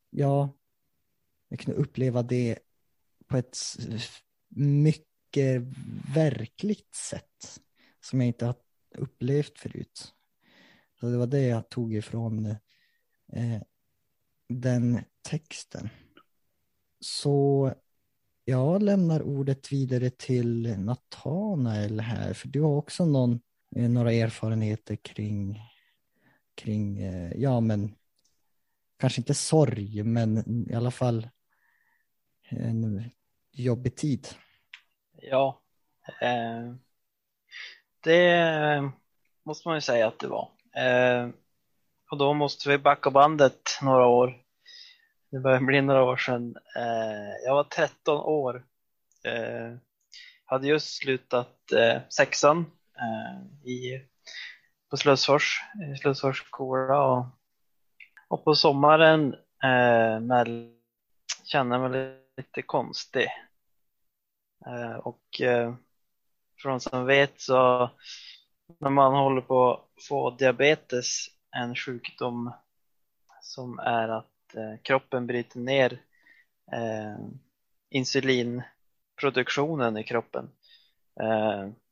ja, 0.09 0.57
jag 1.47 1.59
kunde 1.59 1.81
uppleva 1.81 2.23
det 2.23 2.59
på 3.27 3.37
ett 3.37 3.57
mycket 4.55 5.12
Eh, 5.37 5.61
verkligt 6.15 6.95
sätt 6.95 7.59
som 8.01 8.21
jag 8.21 8.27
inte 8.27 8.45
har 8.45 8.55
upplevt 8.97 9.59
förut. 9.59 10.13
Så 10.99 11.09
det 11.09 11.17
var 11.17 11.27
det 11.27 11.41
jag 11.41 11.69
tog 11.69 11.95
ifrån 11.95 12.45
eh, 13.33 13.61
den 14.49 14.99
texten. 15.21 15.89
Så 16.99 17.73
jag 18.45 18.83
lämnar 18.83 19.21
ordet 19.21 19.71
vidare 19.71 20.09
till 20.09 20.79
Natanael 20.79 21.99
här, 21.99 22.33
för 22.33 22.47
du 22.47 22.61
har 22.61 22.75
också 22.75 23.05
någon, 23.05 23.39
eh, 23.75 23.89
några 23.89 24.13
erfarenheter 24.13 24.95
kring, 24.95 25.59
kring, 26.55 26.99
eh, 26.99 27.31
ja 27.35 27.59
men, 27.59 27.95
kanske 28.97 29.21
inte 29.21 29.33
sorg, 29.33 30.03
men 30.03 30.65
i 30.71 30.73
alla 30.73 30.91
fall 30.91 31.29
en 32.49 33.03
jobbig 33.51 33.95
tid. 33.95 34.27
Ja, 35.25 35.61
eh, 36.21 36.73
det 38.03 38.91
måste 39.45 39.67
man 39.67 39.77
ju 39.77 39.81
säga 39.81 40.07
att 40.07 40.19
det 40.19 40.27
var. 40.27 40.49
Eh, 40.75 41.29
och 42.11 42.17
då 42.17 42.33
måste 42.33 42.69
vi 42.69 42.77
backa 42.77 43.09
bandet 43.09 43.79
några 43.81 44.07
år. 44.07 44.37
Det 45.31 45.39
börjar 45.39 45.59
bli 45.59 45.81
några 45.81 46.03
år 46.03 46.17
sedan. 46.17 46.55
Eh, 46.75 47.45
jag 47.45 47.55
var 47.55 47.63
13 47.63 48.17
år. 48.17 48.65
Eh, 49.23 49.77
hade 50.45 50.67
just 50.67 50.95
slutat 50.95 51.71
eh, 51.71 52.01
sexan 52.09 52.65
eh, 52.97 53.67
i, 53.69 54.07
på 54.89 54.97
Slussfors, 54.97 55.61
i 55.93 55.97
Slussfors 55.97 56.43
skola. 56.43 57.03
Och, 57.03 57.25
och 58.27 58.43
på 58.43 58.55
sommaren 58.55 59.33
eh, 59.63 60.19
med, 60.19 60.71
kände 61.43 61.75
jag 61.75 61.91
mig 61.91 62.19
lite 62.37 62.61
konstig. 62.61 63.27
Eh, 64.67 64.95
och 64.95 65.41
eh, 65.41 65.73
för 66.61 66.69
de 66.69 66.79
som 66.79 67.05
vet 67.05 67.41
så 67.41 67.89
när 68.79 68.89
man 68.89 69.13
håller 69.13 69.41
på 69.41 69.73
att 69.73 69.87
få 70.07 70.29
diabetes, 70.29 71.27
en 71.55 71.75
sjukdom 71.75 72.53
som 73.41 73.79
är 73.79 74.09
att 74.09 74.55
eh, 74.55 74.75
kroppen 74.83 75.27
bryter 75.27 75.59
ner 75.59 76.01
insulinproduktionen 77.89 79.97
i 79.97 80.03
kroppen. 80.03 80.49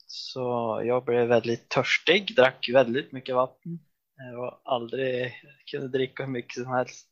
Så 0.06 0.82
jag 0.86 1.06
blev 1.06 1.28
väldigt 1.28 1.70
törstig, 1.70 2.36
drack 2.36 2.70
väldigt 2.74 3.12
mycket 3.12 3.36
vatten 3.36 3.80
och 4.38 4.62
aldrig 4.64 5.34
kunde 5.72 5.88
dricka 5.88 6.24
hur 6.24 6.32
mycket 6.32 6.64
som 6.64 6.74
helst 6.74 7.08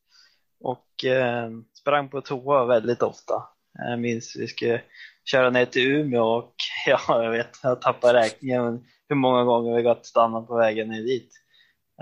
och 0.60 1.06
eh, 1.06 1.50
sprang 1.74 2.10
på 2.10 2.22
toa 2.22 2.66
väldigt 2.66 3.02
ofta. 3.02 3.44
Jag 3.74 4.00
minns 4.00 4.36
vi 4.36 4.48
skulle 4.48 4.82
köra 5.32 5.50
ner 5.50 5.66
till 5.66 5.92
Umeå 5.92 6.24
och 6.24 6.56
ja, 6.86 7.24
jag 7.24 7.32
vet, 7.32 7.60
jag 7.64 7.82
tappar 7.82 8.14
räkningen 8.14 8.64
men 8.64 8.86
hur 9.10 9.16
många 9.16 9.44
gånger 9.44 9.76
vi 9.76 9.84
gått 9.84 10.06
stanna 10.06 10.42
på 10.42 10.56
vägen 10.56 10.90
ner 10.90 11.02
dit. 11.02 11.34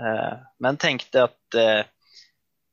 Eh, 0.00 0.38
men 0.58 0.76
tänkte 0.76 1.22
att 1.22 1.54
eh, 1.54 1.84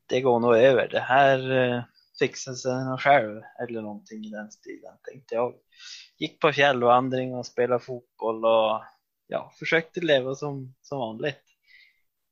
det 0.09 0.21
går 0.21 0.39
nog 0.39 0.55
över, 0.57 0.88
det 0.88 1.00
här 1.00 1.51
eh, 1.51 1.83
fixar 2.19 2.53
sig 2.53 2.85
nog 2.85 3.00
själv 3.00 3.41
eller 3.62 3.81
någonting 3.81 4.25
i 4.25 4.29
den 4.29 4.51
stilen 4.51 4.93
tänkte 5.12 5.35
jag. 5.35 5.53
Gick 6.17 6.39
på 6.39 6.51
fjällvandring 6.51 7.35
och 7.35 7.45
spelade 7.45 7.83
fotboll 7.83 8.45
och 8.45 8.83
ja, 9.27 9.51
försökte 9.59 10.01
leva 10.01 10.35
som, 10.35 10.75
som 10.81 11.00
vanligt. 11.00 11.41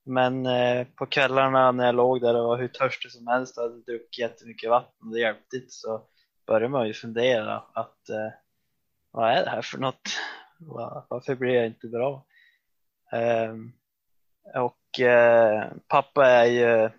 Men 0.05 0.45
eh, 0.45 0.87
på 0.95 1.05
kvällarna 1.05 1.71
när 1.71 1.85
jag 1.85 1.95
låg 1.95 2.21
där 2.21 2.35
och 2.35 2.47
var 2.47 2.57
hur 2.57 2.67
törstig 2.67 3.11
som 3.11 3.27
helst 3.27 3.57
och 3.57 3.63
hade 3.63 3.81
druckit 3.81 4.19
jättemycket 4.19 4.69
vatten 4.69 5.07
och 5.07 5.13
det 5.13 5.19
hjälpte 5.19 5.55
inte 5.55 5.71
så 5.71 6.07
börjar 6.45 6.69
man 6.69 6.87
ju 6.87 6.93
fundera 6.93 7.63
att 7.73 8.09
eh, 8.09 8.31
vad 9.11 9.31
är 9.31 9.43
det 9.43 9.49
här 9.49 9.61
för 9.61 9.77
något? 9.77 10.09
Var, 10.59 11.05
varför 11.09 11.35
blir 11.35 11.53
jag 11.53 11.65
inte 11.65 11.87
bra? 11.87 12.25
Eh, 13.11 13.53
och 14.61 14.99
eh, 14.99 15.71
pappa 15.87 16.27
är 16.27 16.45
ju 16.45 16.89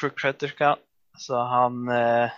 sjuksköterska 0.00 0.76
så 1.18 1.36
han, 1.36 1.88
eh, 1.88 2.30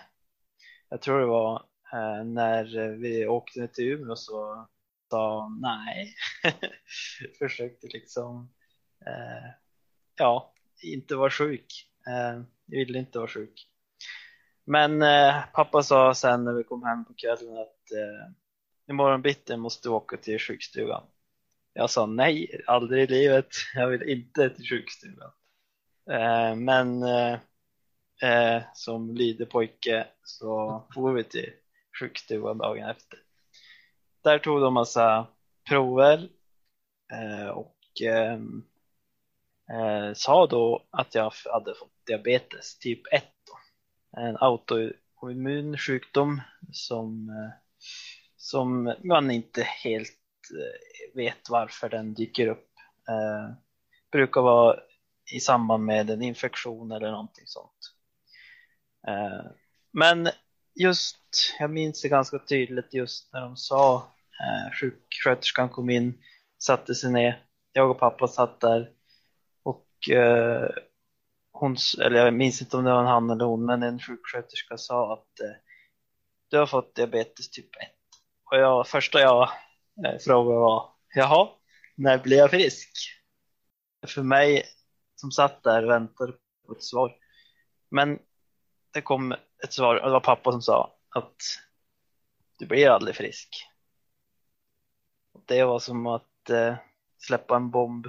jag 0.89 1.01
tror 1.01 1.19
det 1.19 1.25
var 1.25 1.55
eh, 1.93 2.23
när 2.23 2.89
vi 2.89 3.27
åkte 3.27 3.67
till 3.67 3.87
Umeå 3.87 4.15
så 4.15 4.67
sa 5.09 5.49
nej, 5.61 6.15
försökte 7.39 7.87
liksom 7.87 8.49
eh, 9.05 9.49
ja, 10.15 10.53
inte 10.83 11.15
vara 11.15 11.31
sjuk. 11.31 11.87
Ehm, 12.07 12.45
jag 12.65 12.85
ville 12.85 12.99
inte 12.99 13.19
vara 13.19 13.29
sjuk. 13.29 13.67
Men 14.69 15.01
eh, 15.01 15.35
pappa 15.53 15.83
sa 15.83 16.13
sen 16.13 16.43
när 16.43 16.53
vi 16.53 16.63
kom 16.63 16.83
hem 16.83 17.05
på 17.05 17.13
kvällen 17.13 17.57
att 17.57 17.91
eh, 17.91 18.31
imorgon 18.89 19.21
bitti 19.21 19.57
måste 19.57 19.87
du 19.87 19.91
åka 19.91 20.17
till 20.17 20.39
sjukstugan. 20.39 21.03
Jag 21.73 21.89
sa 21.89 22.05
nej, 22.05 22.61
aldrig 22.67 23.03
i 23.03 23.13
livet. 23.13 23.47
Jag 23.75 23.87
vill 23.87 24.03
inte 24.03 24.49
till 24.49 24.69
sjukstugan. 24.69 25.31
Eh, 26.11 26.55
men 26.55 27.03
eh, 27.03 27.33
eh 28.21 28.63
som 28.73 29.15
lydig 29.15 29.49
pojke 29.49 30.07
så 30.23 30.83
får 30.93 31.13
vi 31.13 31.23
till 31.23 31.53
sjukstugan 31.99 32.57
dagen 32.57 32.89
efter. 32.89 33.19
Där 34.23 34.39
tog 34.39 34.61
de 34.61 34.73
massa 34.73 35.27
prover 35.69 36.29
eh, 37.13 37.47
och 37.47 38.01
eh, 38.01 38.39
eh 39.71 40.13
sa 40.13 40.47
då 40.47 40.87
att 40.89 41.15
jag 41.15 41.33
hade 41.45 41.75
fått 41.75 42.05
diabetes 42.05 42.79
typ 42.79 43.13
1 43.13 43.36
en 44.17 44.37
autoimmun 44.39 45.77
sjukdom 45.77 46.41
som, 46.71 47.29
eh, 47.29 47.51
som 48.37 48.95
man 49.03 49.31
inte 49.31 49.63
helt 49.63 50.19
eh, 50.51 51.15
vet 51.15 51.49
varför 51.49 51.89
den 51.89 52.13
dyker 52.13 52.47
upp. 52.47 52.69
Eh, 53.09 53.55
brukar 54.11 54.41
vara 54.41 54.79
i 55.33 55.39
samband 55.39 55.85
med 55.85 56.09
en 56.09 56.21
infektion 56.21 56.91
eller 56.91 57.11
någonting 57.11 57.45
sånt. 57.47 57.93
Eh, 59.07 59.51
men 59.91 60.29
just, 60.75 61.55
jag 61.59 61.69
minns 61.69 62.01
det 62.01 62.09
ganska 62.09 62.39
tydligt 62.39 62.93
just 62.93 63.33
när 63.33 63.41
de 63.41 63.57
sa, 63.57 63.95
eh, 64.39 64.73
sjuksköterskan 64.73 65.69
kom 65.69 65.89
in, 65.89 66.13
satte 66.59 66.95
sig 66.95 67.11
ner, 67.11 67.43
jag 67.73 67.91
och 67.91 67.99
pappa 67.99 68.27
satt 68.27 68.59
där 68.59 68.91
och 69.63 70.09
eh, 70.09 70.69
hon, 71.59 71.77
eller 72.01 72.25
jag 72.25 72.33
minns 72.33 72.61
inte 72.61 72.77
om 72.77 72.83
det 72.83 72.91
var 72.91 72.99
en 72.99 73.07
han 73.07 73.29
eller 73.29 73.45
hon, 73.45 73.65
men 73.65 73.83
en 73.83 73.99
sjuksköterska 73.99 74.77
sa 74.77 75.13
att 75.13 75.39
eh, 75.39 75.55
du 76.49 76.57
har 76.57 76.65
fått 76.65 76.95
diabetes 76.95 77.49
typ 77.49 77.75
1. 77.75 77.89
Och 78.51 78.57
jag, 78.57 78.87
första 78.87 79.19
jag 79.19 79.49
eh, 80.05 80.19
frågade 80.19 80.59
var, 80.59 80.89
jaha, 81.15 81.49
när 81.95 82.17
blir 82.17 82.37
jag 82.37 82.49
frisk? 82.49 82.89
För 84.07 84.23
mig 84.23 84.63
som 85.15 85.31
satt 85.31 85.63
där 85.63 85.83
och 85.83 85.89
väntade 85.89 86.33
på 86.67 86.73
ett 86.73 86.83
svar. 86.83 87.15
Men 87.89 88.19
det 88.93 89.01
kom 89.01 89.31
ett 89.63 89.73
svar, 89.73 89.95
och 89.95 90.05
det 90.05 90.13
var 90.13 90.19
pappa 90.19 90.51
som 90.51 90.61
sa 90.61 90.97
att 91.09 91.35
du 92.59 92.65
blir 92.65 92.89
aldrig 92.89 93.15
frisk. 93.15 93.49
Det 95.45 95.63
var 95.63 95.79
som 95.79 96.07
att 96.07 96.49
eh, 96.49 96.75
släppa 97.17 97.55
en 97.55 97.71
bomb. 97.71 98.07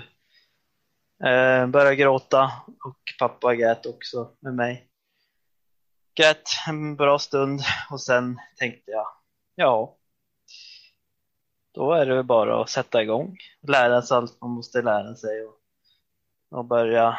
Eh, 1.25 1.67
började 1.67 1.97
gråta 1.97 2.53
och 2.85 2.99
pappa 3.19 3.55
grät 3.55 3.87
också 3.87 4.33
med 4.41 4.55
mig. 4.55 4.89
Grät 6.15 6.49
en 6.69 6.97
bra 6.97 7.19
stund 7.19 7.61
och 7.91 8.01
sen 8.01 8.41
tänkte 8.57 8.91
jag, 8.91 9.07
ja, 9.55 9.97
då 11.73 11.93
är 11.93 12.07
det 12.07 12.15
väl 12.15 12.25
bara 12.25 12.63
att 12.63 12.71
sätta 12.71 13.03
igång, 13.03 13.39
lära 13.61 14.03
sig 14.03 14.17
allt 14.17 14.41
man 14.41 14.51
måste 14.51 14.83
lära 14.83 15.15
sig 15.15 15.45
och, 15.45 15.61
och 16.51 16.65
börja, 16.65 17.19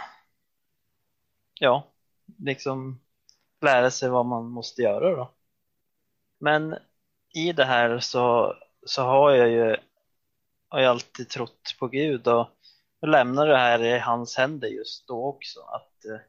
ja, 1.54 1.88
liksom 2.38 3.00
lära 3.62 3.92
sig 3.92 4.10
vad 4.10 4.26
man 4.26 4.46
måste 4.46 4.82
göra 4.82 5.16
då. 5.16 5.32
Men 6.38 6.78
i 7.34 7.54
det 7.54 7.66
här 7.66 8.00
så, 8.00 8.56
så 8.86 9.02
har 9.04 9.32
jag 9.32 9.50
ju 9.50 9.78
har 10.70 10.80
jag 10.80 10.90
alltid 10.90 11.30
trott 11.30 11.76
på 11.80 11.88
Gud 11.88 12.28
och 12.28 12.59
jag 13.00 13.10
lämnade 13.10 13.52
det 13.52 13.58
här 13.58 13.84
i 13.84 14.00
hans 14.00 14.38
händer 14.38 14.68
just 14.68 15.08
då 15.08 15.26
också. 15.26 15.60
Att 15.60 16.06
eh, 16.06 16.20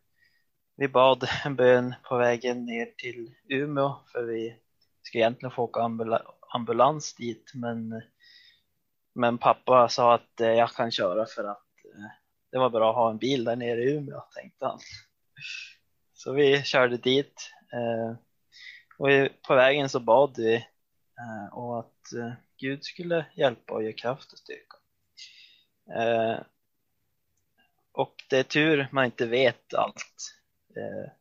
vi 0.77 0.89
bad 0.89 1.29
en 1.45 1.57
bön 1.57 1.95
på 2.03 2.17
vägen 2.17 2.65
ner 2.65 2.87
till 2.87 3.35
Umeå 3.49 3.95
för 4.13 4.23
vi 4.23 4.57
skulle 5.03 5.23
egentligen 5.23 5.51
få 5.51 5.63
åka 5.63 5.81
ambula 5.81 6.23
ambulans 6.53 7.15
dit 7.15 7.53
men, 7.55 8.03
men 9.15 9.39
pappa 9.39 9.89
sa 9.89 10.15
att 10.15 10.41
eh, 10.41 10.49
jag 10.49 10.71
kan 10.71 10.91
köra 10.91 11.27
för 11.27 11.45
att 11.45 11.67
eh, 11.85 12.11
det 12.53 12.59
var 12.59 12.71
bra 12.71 12.91
att 12.91 12.97
ha 12.97 13.11
en 13.11 13.19
bil 13.19 13.45
där 13.45 13.57
nere 13.57 13.83
i 13.83 13.93
Umeå 13.93 14.21
tänkte 14.21 14.67
han. 14.67 14.79
Så 16.15 16.33
vi 16.33 16.63
körde 16.63 16.97
dit 16.97 17.51
eh, 17.73 18.17
och 18.99 19.09
på 19.49 19.55
vägen 19.55 19.89
så 19.89 20.01
bad 20.01 20.35
vi 20.37 20.55
eh, 20.55 21.53
och 21.53 21.79
att 21.79 22.13
eh, 22.17 22.33
Gud 22.59 22.85
skulle 22.85 23.27
hjälpa 23.35 23.75
och 23.75 23.83
ge 23.83 23.93
kraft 23.93 24.33
och 24.33 24.39
styrka. 24.39 24.77
Eh, 25.97 26.41
och 27.93 28.15
det 28.31 28.39
är 28.39 28.43
tur 28.43 28.89
man 28.93 29.05
inte 29.05 29.27
vet 29.27 29.75
allt 29.75 30.35
eh, 30.77 31.13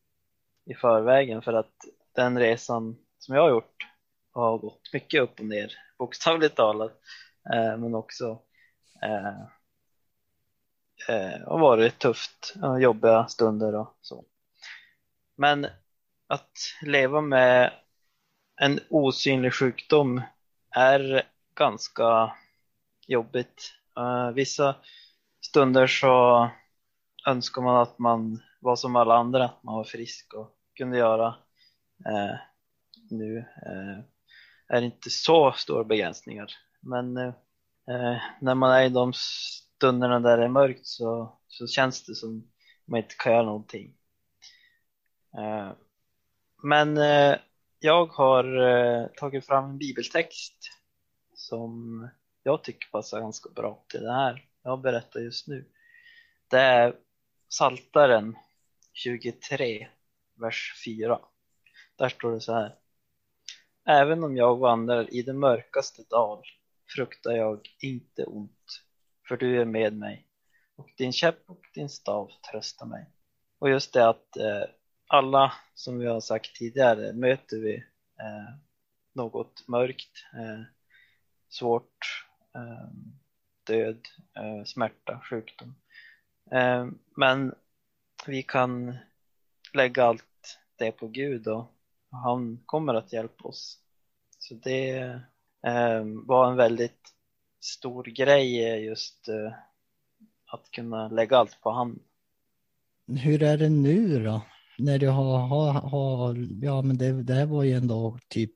i 0.66 0.76
förvägen 0.76 1.42
för 1.42 1.54
att 1.54 1.76
den 2.16 2.40
resan 2.40 2.98
som 3.20 3.36
jag 3.36 3.42
har 3.42 3.50
gjort 3.50 3.88
har 4.32 4.58
gått 4.58 4.94
mycket 4.94 5.22
upp 5.22 5.40
och 5.40 5.46
ner, 5.46 5.74
bokstavligt 5.98 6.56
talat, 6.56 7.00
eh, 7.54 7.78
men 7.78 7.96
också 7.96 8.42
eh, 9.01 9.40
har 11.48 11.60
varit 11.60 12.00
tufft 12.00 12.53
och 12.64 12.82
jobbiga 12.82 13.27
stunder 13.27 13.75
och 13.75 13.98
så. 14.01 14.25
Men 15.36 15.68
att 16.27 16.51
leva 16.82 17.22
med 17.22 17.74
en 18.62 18.79
osynlig 18.90 19.53
sjukdom 19.53 20.22
är 20.75 21.24
ganska 21.55 22.34
jobbigt. 23.08 23.74
Vissa 24.34 24.75
stunder 25.50 25.88
så 25.88 26.50
önskar 27.27 27.62
man 27.62 27.81
att 27.81 28.00
man 28.00 28.42
var 28.59 28.75
som 28.75 28.96
alla 28.96 29.16
andra, 29.16 29.46
att 29.46 29.64
man 29.64 29.75
var 29.75 29.83
frisk 29.83 30.33
och 30.33 30.55
kunde 30.77 30.98
göra. 30.98 31.27
Eh, 32.05 32.35
nu 33.09 33.38
eh, 33.38 34.00
är 34.68 34.81
det 34.81 34.85
inte 34.85 35.09
så 35.09 35.51
stora 35.51 35.83
begränsningar, 35.83 36.51
men 36.81 37.18
eh, 37.18 37.33
när 38.42 38.55
man 38.55 38.72
är 38.72 38.85
i 38.85 38.90
de 38.90 39.14
stunderna 39.14 40.20
där 40.20 40.38
det 40.38 40.44
är 40.44 40.50
mörkt 40.50 40.85
så, 40.85 41.40
så 41.48 41.68
känns 41.68 42.05
det 42.05 42.16
som 42.16 42.51
man 42.85 43.00
inte 43.00 43.16
kan 43.16 43.33
göra 43.33 43.46
någonting. 43.46 43.96
Eh, 45.38 45.72
men 46.64 46.98
eh, 46.98 47.38
jag 47.79 48.05
har 48.05 48.68
eh, 48.68 49.07
tagit 49.07 49.46
fram 49.46 49.70
en 49.70 49.77
bibeltext 49.77 50.72
som 51.33 52.07
jag 52.44 52.64
tycker 52.64 52.90
passar 52.92 53.20
ganska 53.20 53.50
bra 53.50 53.85
till 53.90 54.03
det 54.03 54.14
här 54.14 54.49
jag 54.63 54.81
berättar 54.81 55.19
just 55.19 55.48
nu. 55.48 55.65
Det 56.48 56.59
är 56.59 56.95
Saltaren 57.50 58.37
23, 58.93 59.87
vers 60.35 60.81
4. 60.85 61.19
Där 61.95 62.09
står 62.09 62.31
det 62.31 62.41
så 62.41 62.53
här. 62.53 62.75
Även 63.85 64.24
om 64.24 64.37
jag 64.37 64.57
vandrar 64.57 65.13
i 65.13 65.22
den 65.22 65.39
mörkaste 65.39 66.03
dal 66.09 66.43
fruktar 66.95 67.31
jag 67.31 67.69
inte 67.79 68.24
ont, 68.24 68.83
för 69.27 69.37
du 69.37 69.61
är 69.61 69.65
med 69.65 69.93
mig 69.93 70.29
och 70.75 70.89
din 70.98 71.13
käpp 71.13 71.50
och 71.50 71.61
din 71.74 71.89
stav 71.89 72.31
tröstar 72.51 72.85
mig. 72.85 73.05
Och 73.59 73.69
just 73.69 73.93
det 73.93 74.09
att 74.09 74.37
eh, 74.37 74.63
alla, 75.07 75.53
som 75.75 76.00
vi 76.00 76.05
har 76.05 76.19
sagt 76.19 76.55
tidigare, 76.55 77.13
möter 77.13 77.57
vi 77.57 77.75
eh, 78.19 78.55
något 79.13 79.67
mörkt, 79.67 80.25
eh, 80.33 80.61
svårt, 81.50 82.25
eh, 82.55 82.89
död, 83.74 84.08
eh, 84.36 84.64
smärta, 84.66 85.22
sjukdom. 85.29 85.75
Eh, 86.51 86.88
men 87.16 87.53
vi 88.27 88.44
kan 88.44 88.98
lägga 89.74 90.03
allt 90.03 90.60
det 90.75 90.92
på 90.92 91.08
Gud 91.08 91.48
och 91.48 91.66
han 92.12 92.60
kommer 92.66 92.94
att 92.94 93.14
hjälpa 93.14 93.48
oss. 93.48 93.79
Så 94.40 94.53
det 94.53 95.00
eh, 95.68 96.03
var 96.03 96.51
en 96.51 96.58
väldigt 96.58 97.14
stor 97.62 98.03
grej 98.03 98.60
just 98.86 99.29
att 100.46 100.72
kunna 100.72 101.08
lägga 101.08 101.38
allt 101.38 101.62
på 101.62 101.72
han. 101.72 102.00
Hur 103.08 103.44
är 103.44 103.58
det 103.58 103.70
nu 103.70 104.24
då? 104.24 104.42
när 104.79 105.00
du 105.00 105.08
har, 105.08 105.40
har, 105.40 105.74
har 105.74 106.48
ja 106.62 106.82
men 106.82 106.98
det, 106.98 107.24
det 107.24 107.34
här 107.34 107.46
var 107.46 107.64
ju 107.64 107.74
ändå 107.74 108.20
typ, 108.27 108.51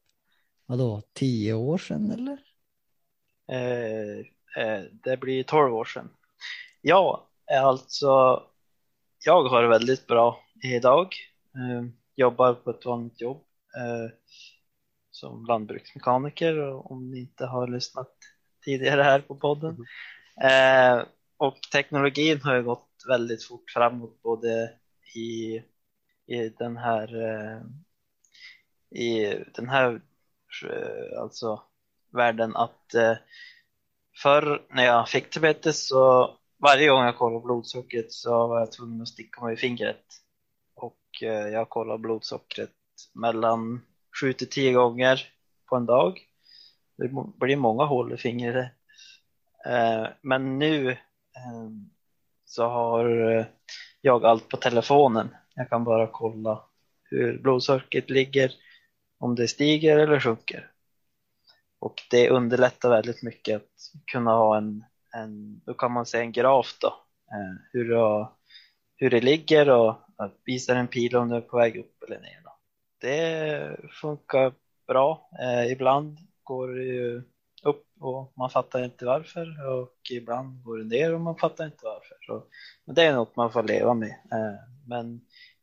vadå, 0.65 1.02
tio 1.13 1.54
år 1.54 1.78
sedan 1.78 2.12
eller? 2.12 2.38
Eh, 3.47 4.19
eh, 4.19 4.26
det 4.91 5.17
blir 5.17 5.43
tolv 5.43 5.75
år 5.75 5.85
sedan. 5.85 6.09
Ja, 6.81 7.29
alltså, 7.51 8.43
jag 9.25 9.43
har 9.43 9.61
det 9.61 9.67
väldigt 9.67 10.07
bra 10.07 10.39
idag. 10.63 11.15
Eh, 11.55 11.85
jobbar 12.15 12.53
på 12.53 12.69
ett 12.69 12.85
vanligt 12.85 13.21
jobb 13.21 13.43
eh, 13.77 14.11
som 15.11 15.45
lantbruksmekaniker 15.45 16.73
om 16.91 17.11
ni 17.11 17.19
inte 17.19 17.45
har 17.45 17.67
lyssnat 17.67 18.11
tidigare 18.65 19.03
här 19.03 19.19
på 19.19 19.35
podden. 19.35 19.77
Mm. 20.41 21.05
och 21.37 21.57
teknologin 21.71 22.41
har 22.41 22.55
ju 22.55 22.63
gått 22.63 22.89
väldigt 23.07 23.43
fort 23.43 23.71
framåt 23.71 24.21
både 24.21 24.73
i 25.15 25.63
i 26.27 26.49
den 26.49 26.77
här 26.77 27.15
eh, 27.15 27.61
i 29.01 29.43
den 29.55 29.69
här 29.69 30.01
eh, 30.63 31.21
alltså 31.21 31.61
världen 32.11 32.55
att 32.55 32.93
eh, 32.93 33.17
förr 34.15 34.65
när 34.69 34.86
jag 34.86 35.10
fick 35.10 35.34
diabetes 35.34 35.88
så 35.88 36.32
varje 36.60 36.89
gång 36.89 37.04
jag 37.04 37.17
kollade 37.17 37.45
blodsockret 37.45 38.12
så 38.12 38.47
var 38.47 38.60
jag 38.60 38.71
tvungen 38.71 39.02
att 39.02 39.08
sticka 39.08 39.41
mig 39.41 39.54
i 39.54 39.58
fingret 39.58 40.06
och 40.76 40.99
eh, 41.21 41.47
jag 41.47 41.69
kollade 41.69 41.99
blodsockret 41.99 42.71
mellan 43.13 43.82
7 44.21 44.34
till 44.34 44.49
10 44.49 44.73
gånger 44.73 45.28
på 45.69 45.76
en 45.76 45.86
dag. 45.86 46.19
Det 46.97 47.10
blir 47.39 47.56
många 47.56 47.86
hål 47.86 48.13
i 48.13 48.17
fingret. 48.17 48.71
Eh, 49.65 50.08
men 50.21 50.60
nu 50.60 50.91
eh, 50.91 51.69
så 52.45 52.63
har 52.63 53.08
jag 54.02 54.26
allt 54.26 54.49
på 54.49 54.58
telefonen 54.58 55.30
jag 55.56 55.69
kan 55.69 55.84
bara 55.84 56.08
kolla 56.08 56.63
hur 57.04 57.39
blodsockret 57.39 58.10
ligger, 58.10 58.52
om 59.19 59.36
det 59.36 59.47
stiger 59.47 59.99
eller 59.99 60.19
sjunker. 60.19 60.71
Och 61.84 62.02
det 62.10 62.30
underlättar 62.30 62.89
väldigt 62.89 63.24
mycket 63.24 63.56
att 63.56 64.02
kunna 64.12 64.32
ha 64.32 64.58
en, 64.58 64.84
en 65.15 65.60
då 65.65 65.74
kan 65.74 65.91
man 65.91 66.06
se 66.06 66.17
en 66.17 66.32
graf 66.32 66.78
då, 66.82 66.88
eh, 67.32 67.56
hur, 67.72 67.89
det, 67.89 68.28
hur 68.96 69.10
det 69.10 69.22
ligger 69.22 69.69
och 69.69 69.96
visar 70.46 70.76
en 70.76 70.88
pil 70.88 71.15
om 71.15 71.30
det 71.30 71.36
är 71.36 71.41
på 71.41 71.58
väg 71.58 71.78
upp 71.78 72.04
eller 72.04 72.19
ner. 72.19 72.41
Då. 72.43 72.52
det 73.02 73.78
funkar 74.02 74.54
bra. 74.88 75.30
Eh, 75.41 75.72
ibland 75.72 76.17
går 76.43 76.67
det 76.67 76.84
ju 76.84 77.24
upp 77.63 77.86
och 78.00 78.34
man 78.38 78.50
fattar 78.50 78.84
inte 78.84 79.06
varför 79.06 79.67
och 79.67 79.98
ibland 80.12 80.63
går 80.63 80.78
det 80.78 80.98
ner 80.98 81.13
och 81.13 81.22
man 81.22 81.36
fattar 81.36 81.65
inte 81.65 81.86
varför. 81.86 82.17
Så, 82.22 82.43
men 82.86 82.96
det 82.96 83.04
är 83.04 83.13
något 83.13 83.36
man 83.36 83.52
får 83.52 83.63
leva 83.63 83.93
med. 83.93 84.10
Eh, 84.10 84.60
men 84.88 85.15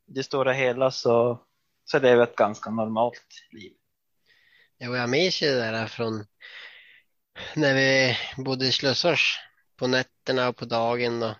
i 0.06 0.12
det 0.12 0.22
stora 0.22 0.52
hela 0.52 0.90
så, 0.90 1.38
så 1.84 1.98
lever 1.98 2.16
jag 2.16 2.28
ett 2.28 2.36
ganska 2.36 2.70
normalt 2.70 3.48
liv. 3.52 3.72
Jo, 4.82 4.96
jag 4.96 5.10
minns 5.10 5.42
ju 5.42 5.46
det 5.46 5.70
där 5.70 5.86
från 5.86 6.26
när 7.54 7.74
vi 7.74 8.16
bodde 8.42 8.66
i 8.66 8.72
Slussfors 8.72 9.38
på 9.76 9.86
nätterna 9.86 10.48
och 10.48 10.56
på 10.56 10.64
dagen. 10.64 11.22
Och 11.22 11.34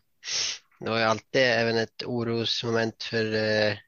det 0.81 0.91
var 0.91 0.99
ju 0.99 1.05
alltid 1.05 1.43
även 1.43 1.77
ett 1.77 2.03
orosmoment 2.07 3.03
för 3.03 3.35
eh, 3.35 3.79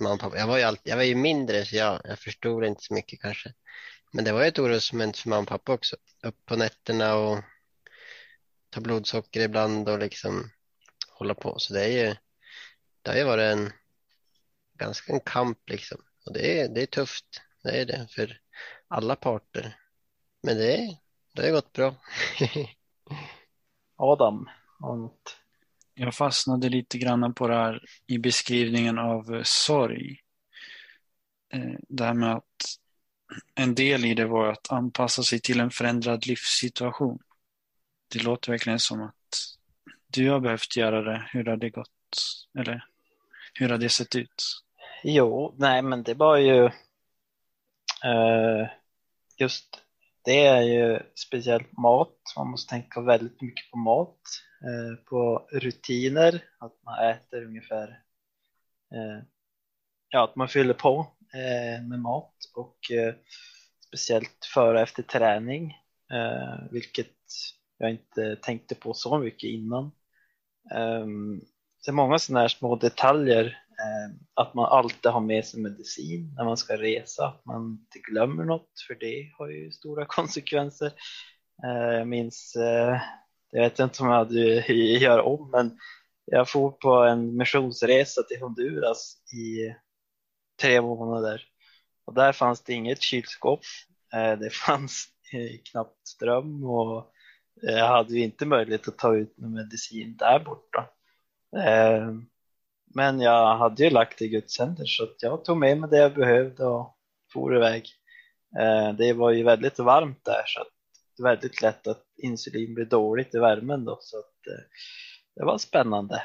mamma 0.00 0.14
och 0.14 0.20
pappa. 0.20 0.38
Jag 0.38 0.46
var 0.46 0.58
ju, 0.58 0.62
alltid, 0.62 0.90
jag 0.90 0.96
var 0.96 1.04
ju 1.04 1.14
mindre 1.14 1.64
så 1.64 1.76
jag, 1.76 2.00
jag 2.04 2.18
förstod 2.18 2.64
inte 2.64 2.82
så 2.82 2.94
mycket 2.94 3.20
kanske. 3.20 3.54
Men 4.12 4.24
det 4.24 4.32
var 4.32 4.42
ju 4.42 4.48
ett 4.48 4.58
orosmoment 4.58 5.16
för 5.18 5.28
mamma 5.28 5.42
och 5.42 5.48
pappa 5.48 5.72
också. 5.72 5.96
Upp 6.22 6.46
på 6.46 6.56
nätterna 6.56 7.14
och 7.14 7.44
ta 8.70 8.80
blodsocker 8.80 9.40
ibland 9.40 9.88
och 9.88 9.98
liksom 9.98 10.50
hålla 11.08 11.34
på. 11.34 11.58
Så 11.58 11.74
det 11.74 11.84
är 11.84 12.06
ju, 12.06 12.14
det 13.02 13.10
har 13.10 13.18
ju 13.18 13.24
varit 13.24 13.52
en 13.52 13.72
ganska 14.74 15.12
en 15.12 15.20
kamp 15.20 15.58
liksom. 15.70 16.02
Och 16.26 16.32
det 16.32 16.60
är, 16.60 16.68
det 16.68 16.82
är 16.82 16.86
tufft, 16.86 17.42
det 17.62 17.70
är 17.70 17.86
det 17.86 18.06
för 18.10 18.40
alla 18.88 19.16
parter. 19.16 19.76
Men 20.42 20.56
det, 20.56 20.98
det 21.34 21.42
har 21.42 21.50
gått 21.52 21.72
bra. 21.72 21.94
Adam, 23.96 24.48
något? 24.80 25.36
Jag 25.94 26.14
fastnade 26.14 26.68
lite 26.68 26.98
grann 26.98 27.34
på 27.34 27.48
det 27.48 27.54
här 27.54 27.82
i 28.06 28.18
beskrivningen 28.18 28.98
av 28.98 29.34
eh, 29.34 29.42
sorg. 29.44 30.20
Eh, 31.52 31.74
Det 31.88 32.04
här 32.04 32.14
med 32.14 32.32
att 32.32 32.78
en 33.54 33.74
del 33.74 34.04
i 34.04 34.14
det 34.14 34.26
var 34.26 34.48
att 34.52 34.72
anpassa 34.72 35.22
sig 35.22 35.40
till 35.40 35.60
en 35.60 35.70
förändrad 35.70 36.26
livssituation. 36.26 37.18
Det 38.12 38.22
låter 38.22 38.52
verkligen 38.52 38.78
som 38.78 39.02
att 39.02 39.14
du 40.06 40.30
har 40.30 40.40
behövt 40.40 40.76
göra 40.76 41.02
det. 41.02 41.28
Hur 41.32 41.44
har 41.44 41.56
det 41.56 41.70
gått? 41.70 41.88
Eller 42.58 42.84
hur 43.54 43.68
har 43.68 43.78
det 43.78 43.88
sett 43.88 44.16
ut? 44.16 44.42
Jo, 45.04 45.54
nej 45.58 45.82
men 45.82 46.02
det 46.02 46.14
var 46.14 46.36
ju 46.36 46.70
Eh, 48.04 48.68
just 49.36 49.82
det 50.24 50.46
är 50.46 50.62
ju 50.62 51.00
speciellt 51.14 51.76
mat. 51.76 52.16
Man 52.36 52.50
måste 52.50 52.70
tänka 52.70 53.00
väldigt 53.00 53.40
mycket 53.40 53.70
på 53.70 53.78
mat, 53.78 54.20
eh, 54.64 55.04
på 55.04 55.48
rutiner, 55.52 56.44
att 56.58 56.72
man 56.84 57.08
äter 57.10 57.44
ungefär, 57.44 57.88
eh, 58.94 59.24
ja 60.08 60.24
att 60.24 60.36
man 60.36 60.48
fyller 60.48 60.74
på 60.74 61.06
med 61.88 62.00
mat 62.00 62.34
och 62.54 62.78
speciellt 63.86 64.44
före 64.54 64.74
och 64.74 64.80
efter 64.80 65.02
träning, 65.02 65.76
vilket 66.70 67.16
jag 67.78 67.90
inte 67.90 68.36
tänkte 68.36 68.74
på 68.74 68.94
så 68.94 69.18
mycket 69.18 69.50
innan. 69.50 69.90
Um, 70.74 71.40
det 71.84 71.90
är 71.90 71.92
många 71.92 72.18
sådana 72.18 72.40
här 72.40 72.48
små 72.48 72.76
detaljer, 72.76 73.58
Ehm. 73.78 74.18
att 74.34 74.54
man 74.54 74.64
alltid 74.64 75.10
har 75.12 75.20
med 75.20 75.44
sig 75.44 75.60
medicin 75.60 76.34
när 76.36 76.44
man 76.44 76.56
ska 76.56 76.76
resa, 76.76 77.26
att 77.26 77.44
man 77.44 77.70
inte 77.70 78.10
glömmer 78.10 78.44
något, 78.44 78.70
för 78.86 78.94
det 78.94 79.32
har 79.38 79.48
ju 79.48 79.72
stora 79.72 80.04
konsekvenser. 80.08 80.92
Ehm, 81.64 81.92
jag 81.92 82.08
minns, 82.08 82.56
eh, 82.56 83.00
jag 83.50 83.62
vet 83.62 83.78
inte 83.78 84.02
om 84.02 84.08
jag 84.08 84.16
hade 84.16 84.72
gör 84.74 85.20
om, 85.20 85.50
men 85.50 85.78
jag 86.24 86.48
for 86.48 86.70
på 86.70 86.94
en 86.94 87.36
missionsresa 87.36 88.22
till 88.22 88.40
Honduras 88.40 89.16
i 89.32 89.74
tre 90.60 90.80
månader 90.80 91.42
och 92.04 92.14
där 92.14 92.32
fanns 92.32 92.62
det 92.62 92.72
inget 92.72 93.02
kylskåp, 93.02 93.60
ehm, 94.14 94.38
det 94.38 94.50
fanns 94.66 95.08
eh, 95.32 95.58
knappt 95.70 96.08
ström 96.08 96.64
och 96.64 97.12
eh, 97.68 97.74
jag 97.78 97.88
hade 97.88 98.14
ju 98.14 98.24
inte 98.24 98.46
möjlighet 98.46 98.88
att 98.88 98.98
ta 98.98 99.16
ut 99.16 99.38
någon 99.38 99.54
medicin 99.54 100.16
där 100.16 100.38
borta. 100.38 100.90
Men 102.94 103.20
jag 103.20 103.56
hade 103.56 103.84
ju 103.84 103.90
lagt 103.90 104.18
det 104.18 104.24
i 104.24 104.28
Guds 104.28 104.58
händer 104.58 104.84
så 104.86 105.04
att 105.04 105.22
jag 105.22 105.44
tog 105.44 105.56
med 105.56 105.78
mig 105.78 105.90
det 105.90 105.96
jag 105.96 106.14
behövde 106.14 106.64
och 106.64 106.96
for 107.32 107.56
iväg. 107.56 107.88
Eh, 108.58 108.92
det 108.92 109.12
var 109.12 109.30
ju 109.30 109.42
väldigt 109.44 109.78
varmt 109.78 110.24
där 110.24 110.42
så 110.46 110.60
att 110.60 110.68
det 111.16 111.22
är 111.22 111.24
väldigt 111.24 111.62
lätt 111.62 111.86
att 111.86 112.04
insulin 112.16 112.74
blir 112.74 112.84
dåligt 112.84 113.34
i 113.34 113.38
värmen 113.38 113.84
då 113.84 113.98
så 114.00 114.18
att 114.18 114.46
eh, 114.46 114.64
det 115.36 115.44
var 115.44 115.58
spännande. 115.58 116.22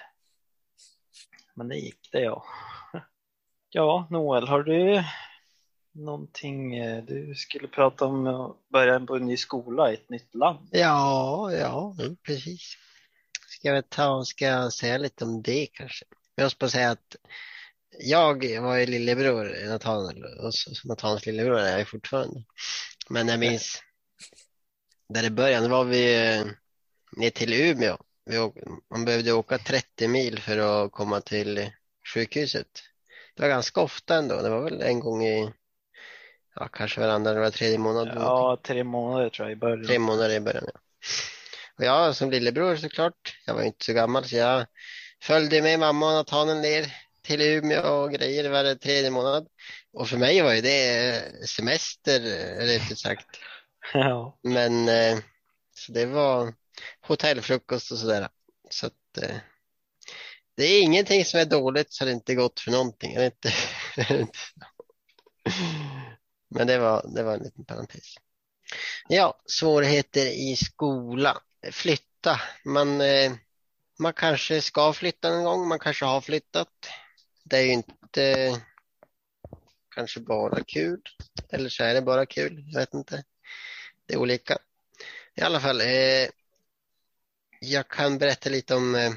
Men 1.53 1.67
det 1.67 1.75
gick 1.75 2.09
det 2.11 2.21
ja. 2.21 2.45
Ja, 3.69 4.07
Noel, 4.09 4.47
har 4.47 4.63
du 4.63 5.03
någonting 5.91 6.75
eh, 6.75 7.03
du 7.03 7.35
skulle 7.35 7.67
prata 7.67 8.05
om 8.05 8.27
att 8.27 8.69
börja 8.69 8.99
på 8.99 9.15
en 9.15 9.25
ny 9.25 9.37
skola 9.37 9.91
i 9.91 9.93
ett 9.93 10.09
nytt 10.09 10.35
land? 10.35 10.67
Ja, 10.71 11.51
ja, 11.51 11.95
precis. 12.23 12.77
Ska 13.49 13.67
jag 13.67 13.89
ta 13.89 14.09
och 14.09 14.27
ska 14.27 14.45
jag 14.45 14.73
säga 14.73 14.97
lite 14.97 15.25
om 15.25 15.41
det 15.41 15.65
kanske? 15.65 16.05
Jag 16.35 16.45
måste 16.45 16.57
bara 16.59 16.69
säga 16.69 16.91
att 16.91 17.15
jag 17.99 18.61
var 18.61 18.77
ju 18.77 18.85
lillebror, 18.85 19.67
Nathaniel, 19.69 20.23
och 20.23 20.51
Nathaniels 20.85 21.25
lillebror 21.25 21.59
är 21.59 21.69
jag 21.69 21.79
ju 21.79 21.85
fortfarande. 21.85 22.43
Men 23.09 23.27
jag 23.27 23.39
minns 23.39 23.81
där 25.09 25.23
i 25.23 25.29
början 25.29 25.69
var 25.69 25.83
vi 25.83 26.43
ner 27.17 27.29
till 27.29 27.53
Umeå. 27.53 27.97
Man 28.89 29.05
behövde 29.05 29.31
åka 29.31 29.57
30 29.57 30.07
mil 30.07 30.39
för 30.39 30.57
att 30.57 30.91
komma 30.91 31.21
till 31.21 31.71
sjukhuset. 32.13 32.67
Det 33.35 33.41
var 33.41 33.49
ganska 33.49 33.81
ofta 33.81 34.15
ändå. 34.15 34.41
Det 34.41 34.49
var 34.49 34.63
väl 34.63 34.81
en 34.81 34.99
gång 34.99 35.25
i, 35.25 35.53
ja, 36.55 36.67
kanske 36.67 36.99
varannan 36.99 37.27
eller 37.27 37.41
var 37.41 37.49
tredje 37.49 37.77
månad. 37.77 38.11
Ja, 38.15 38.59
tre 38.63 38.83
månader 38.83 39.29
tror 39.29 39.47
jag 39.47 39.57
i 39.57 39.59
början. 39.59 39.87
Tre 39.87 39.99
månader 39.99 40.35
i 40.35 40.39
början, 40.39 40.65
ja. 40.73 40.79
Och 41.77 41.83
jag 41.83 42.15
som 42.15 42.31
lillebror 42.31 42.75
såklart, 42.75 43.39
jag 43.45 43.53
var 43.53 43.61
ju 43.61 43.67
inte 43.67 43.85
så 43.85 43.93
gammal 43.93 44.25
så 44.25 44.35
jag 44.35 44.65
följde 45.23 45.61
med 45.61 45.79
mamma 45.79 46.07
och 46.07 46.13
Nathaniel 46.13 46.61
ner 46.61 46.95
till 47.21 47.41
Umeå 47.41 48.03
och 48.03 48.11
grejer 48.11 48.49
varje 48.49 48.75
tredje 48.75 49.11
månad. 49.11 49.47
Och 49.93 50.09
för 50.09 50.17
mig 50.17 50.41
var 50.41 50.53
ju 50.53 50.61
det 50.61 51.47
semester, 51.49 52.19
rätt 52.59 52.91
ut 52.91 52.99
sagt. 52.99 53.27
Ja, 53.93 54.39
Men 54.43 54.89
eh, 54.89 55.17
så 55.75 55.91
det 55.91 56.05
var 56.05 56.53
hotellfrukost 57.01 57.91
och 57.91 57.97
sådär. 57.97 58.29
Så 58.69 58.85
att 58.87 59.17
eh, 59.21 59.35
det 60.57 60.63
är 60.63 60.81
ingenting 60.81 61.25
som 61.25 61.39
är 61.39 61.45
dåligt 61.45 61.93
så 61.93 62.05
det 62.05 62.11
är 62.11 62.15
inte 62.15 62.35
gott 62.35 62.59
för 62.59 62.71
någonting. 62.71 63.15
Det 63.15 63.25
inte? 63.25 63.53
Men 66.55 66.67
det 66.67 66.77
var, 66.77 67.05
det 67.15 67.23
var 67.23 67.33
en 67.33 67.43
liten 67.43 67.65
parentes. 67.65 68.15
Ja, 69.07 69.41
svårigheter 69.45 70.25
i 70.25 70.55
skola. 70.55 71.37
Flytta. 71.71 72.41
Man, 72.65 73.01
eh, 73.01 73.31
man 73.99 74.13
kanske 74.13 74.61
ska 74.61 74.93
flytta 74.93 75.29
en 75.29 75.43
gång, 75.43 75.67
man 75.67 75.79
kanske 75.79 76.05
har 76.05 76.21
flyttat. 76.21 76.69
Det 77.43 77.57
är 77.57 77.61
ju 77.61 77.71
inte 77.71 78.61
kanske 79.95 80.19
bara 80.19 80.63
kul. 80.63 81.01
Eller 81.49 81.69
så 81.69 81.83
är 81.83 81.93
det 81.93 82.01
bara 82.01 82.25
kul, 82.25 82.63
jag 82.67 82.79
vet 82.79 82.93
inte. 82.93 83.23
Det 84.05 84.13
är 84.13 84.17
olika. 84.17 84.57
I 85.35 85.41
alla 85.41 85.59
fall, 85.59 85.81
eh, 85.81 86.29
jag 87.59 87.87
kan 87.87 88.17
berätta 88.17 88.49
lite 88.49 88.75
om 88.75 88.95
eh, 88.95 89.13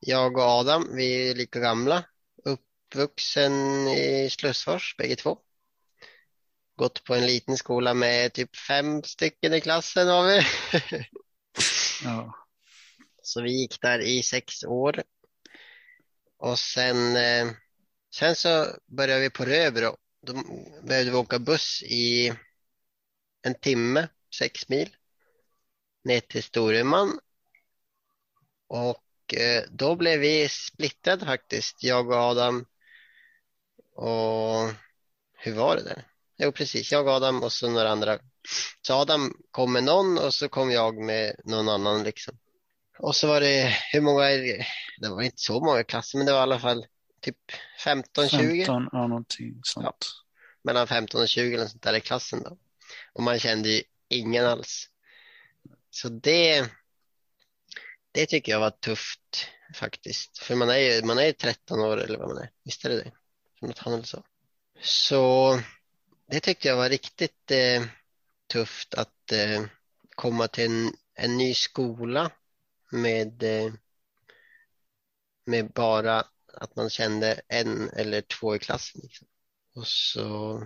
jag 0.00 0.36
och 0.36 0.44
Adam. 0.44 0.96
Vi 0.96 1.30
är 1.30 1.34
lika 1.34 1.60
gamla. 1.60 2.04
Uppvuxen 2.44 3.52
i 3.88 4.30
Slussfors, 4.30 4.96
bägge 4.96 5.16
två. 5.16 5.38
Gått 6.76 7.04
på 7.04 7.14
en 7.14 7.26
liten 7.26 7.56
skola 7.56 7.94
med 7.94 8.32
typ 8.32 8.56
fem 8.56 9.02
stycken 9.02 9.54
i 9.54 9.60
klassen 9.60 10.08
har 10.08 10.26
vi. 10.26 10.42
Ja. 12.04 12.41
Så 13.32 13.42
vi 13.42 13.52
gick 13.52 13.80
där 13.80 13.98
i 13.98 14.22
sex 14.22 14.64
år. 14.64 15.02
Och 16.38 16.58
sen, 16.58 17.16
eh, 17.16 17.50
sen 18.14 18.36
så 18.36 18.66
började 18.86 19.20
vi 19.20 19.30
på 19.30 19.44
Röbro. 19.44 19.96
Då 20.26 20.32
behövde 20.82 21.10
vi 21.10 21.16
åka 21.16 21.38
buss 21.38 21.82
i 21.82 22.32
en 23.42 23.54
timme, 23.54 24.08
sex 24.38 24.68
mil, 24.68 24.96
ner 26.04 26.20
till 26.20 26.42
Storuman. 26.42 27.18
Och 28.66 29.34
eh, 29.34 29.64
då 29.70 29.96
blev 29.96 30.20
vi 30.20 30.48
splittrade 30.48 31.26
faktiskt, 31.26 31.82
jag 31.82 32.08
och 32.08 32.16
Adam. 32.16 32.66
Och 33.94 34.70
hur 35.32 35.54
var 35.54 35.76
det 35.76 35.82
där? 35.82 36.08
Jo, 36.36 36.52
precis, 36.52 36.92
jag 36.92 37.06
och 37.06 37.12
Adam 37.12 37.42
och 37.42 37.52
så 37.52 37.70
några 37.70 37.90
andra. 37.90 38.18
Så 38.86 38.94
Adam 38.94 39.34
kom 39.50 39.72
med 39.72 39.84
någon 39.84 40.18
och 40.18 40.34
så 40.34 40.48
kom 40.48 40.70
jag 40.70 40.98
med 40.98 41.36
någon 41.44 41.68
annan 41.68 42.02
liksom. 42.02 42.38
Och 43.02 43.16
så 43.16 43.26
var 43.26 43.40
det, 43.40 43.76
hur 43.92 44.00
många 44.00 44.24
är 44.24 44.38
det? 44.98 45.08
Var 45.08 45.22
inte 45.22 45.40
så 45.40 45.60
många 45.60 45.84
klasser, 45.84 46.18
men 46.18 46.26
det 46.26 46.32
var 46.32 46.38
i 46.38 46.42
alla 46.42 46.58
fall 46.58 46.86
typ 47.20 47.36
15-20. 47.84 48.28
15, 48.28 48.88
ja 48.92 49.06
någonting 49.06 49.60
sånt. 49.62 50.06
mellan 50.62 50.86
15 50.86 51.22
och 51.22 51.28
20 51.28 51.54
eller 51.54 51.66
sånt 51.66 51.82
där 51.82 51.94
i 51.94 52.00
klassen 52.00 52.42
då. 52.42 52.58
Och 53.12 53.22
man 53.22 53.38
kände 53.38 53.68
ju 53.68 53.82
ingen 54.08 54.46
alls. 54.46 54.88
Så 55.90 56.08
det, 56.08 56.70
det 58.12 58.26
tycker 58.26 58.52
jag 58.52 58.60
var 58.60 58.70
tufft 58.70 59.48
faktiskt. 59.74 60.38
För 60.38 60.54
man 60.54 60.70
är 60.70 60.76
ju, 60.76 61.02
man 61.04 61.18
är 61.18 61.26
ju 61.26 61.32
13 61.32 61.80
år 61.80 61.96
eller 61.96 62.18
vad 62.18 62.28
man 62.28 62.38
är. 62.38 62.50
Visst 62.64 62.84
är 62.84 62.88
det 62.88 62.96
det? 62.96 63.12
Som 63.58 63.68
Nathaniel 63.68 64.04
sa. 64.04 64.22
Så 64.80 65.60
det 66.30 66.40
tyckte 66.40 66.68
jag 66.68 66.76
var 66.76 66.88
riktigt 66.88 67.50
eh, 67.50 67.82
tufft 68.52 68.94
att 68.94 69.32
eh, 69.32 69.62
komma 70.14 70.48
till 70.48 70.64
en, 70.64 70.92
en 71.14 71.38
ny 71.38 71.54
skola 71.54 72.30
med, 72.92 73.42
eh, 73.42 73.72
med 75.44 75.72
bara 75.72 76.24
att 76.54 76.76
man 76.76 76.90
kände 76.90 77.40
en 77.48 77.90
eller 77.90 78.20
två 78.20 78.56
i 78.56 78.58
klassen. 78.58 79.00
Liksom. 79.04 79.28
Och 79.74 79.86
så, 79.86 80.62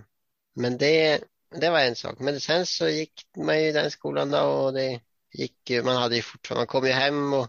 men 0.53 0.77
det, 0.77 1.23
det 1.49 1.69
var 1.69 1.79
en 1.79 1.95
sak. 1.95 2.19
Men 2.19 2.39
sen 2.39 2.65
så 2.65 2.89
gick 2.89 3.27
man 3.37 3.61
ju 3.61 3.67
i 3.69 3.71
den 3.71 3.91
skolan 3.91 4.31
då 4.31 4.39
och 4.39 4.73
det 4.73 5.01
gick 5.33 5.69
ju, 5.69 5.83
man 5.83 5.95
hade 5.95 6.15
ju 6.15 6.21
fortfarande, 6.21 6.59
man 6.59 6.67
kom 6.67 6.85
ju 6.85 6.91
hem 6.91 7.33
och 7.33 7.47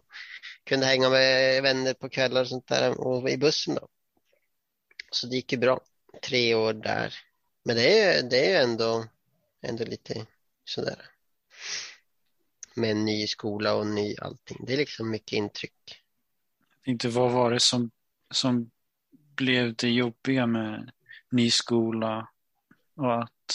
kunde 0.65 0.87
hänga 0.87 1.11
med 1.11 1.63
vänner 1.63 1.95
på 1.95 2.09
kvällar 2.09 2.41
och 2.41 2.49
sånt 2.49 2.67
där 2.67 3.01
och 3.01 3.31
i 3.31 3.37
bussen 3.37 3.75
då. 3.75 3.89
Så 5.11 5.27
det 5.27 5.37
gick 5.37 5.53
ju 5.53 5.59
bra. 5.59 5.81
Tre 6.23 6.55
år 6.55 6.73
där. 6.73 7.15
Men 7.65 7.77
det 7.77 8.01
är 8.03 8.23
ju, 8.23 8.29
det 8.29 8.47
är 8.47 8.51
ju 8.51 8.57
ändå, 8.57 9.07
ändå 9.63 9.85
lite 9.85 10.27
sådär. 10.65 11.11
Med 12.79 12.91
en 12.91 13.05
ny 13.05 13.27
skola 13.27 13.75
och 13.75 13.87
ny 13.87 14.17
allting. 14.17 14.65
Det 14.67 14.73
är 14.73 14.77
liksom 14.77 15.11
mycket 15.11 15.33
intryck. 15.33 16.03
Inte 16.85 17.09
vad 17.09 17.33
var 17.33 17.51
det 17.51 17.61
som, 17.61 17.91
som 18.31 18.71
blev 19.11 19.75
det 19.75 19.89
jobbiga 19.89 20.47
med 20.47 20.91
ny 21.31 21.51
skola 21.51 22.29
och 22.97 23.23
att 23.23 23.55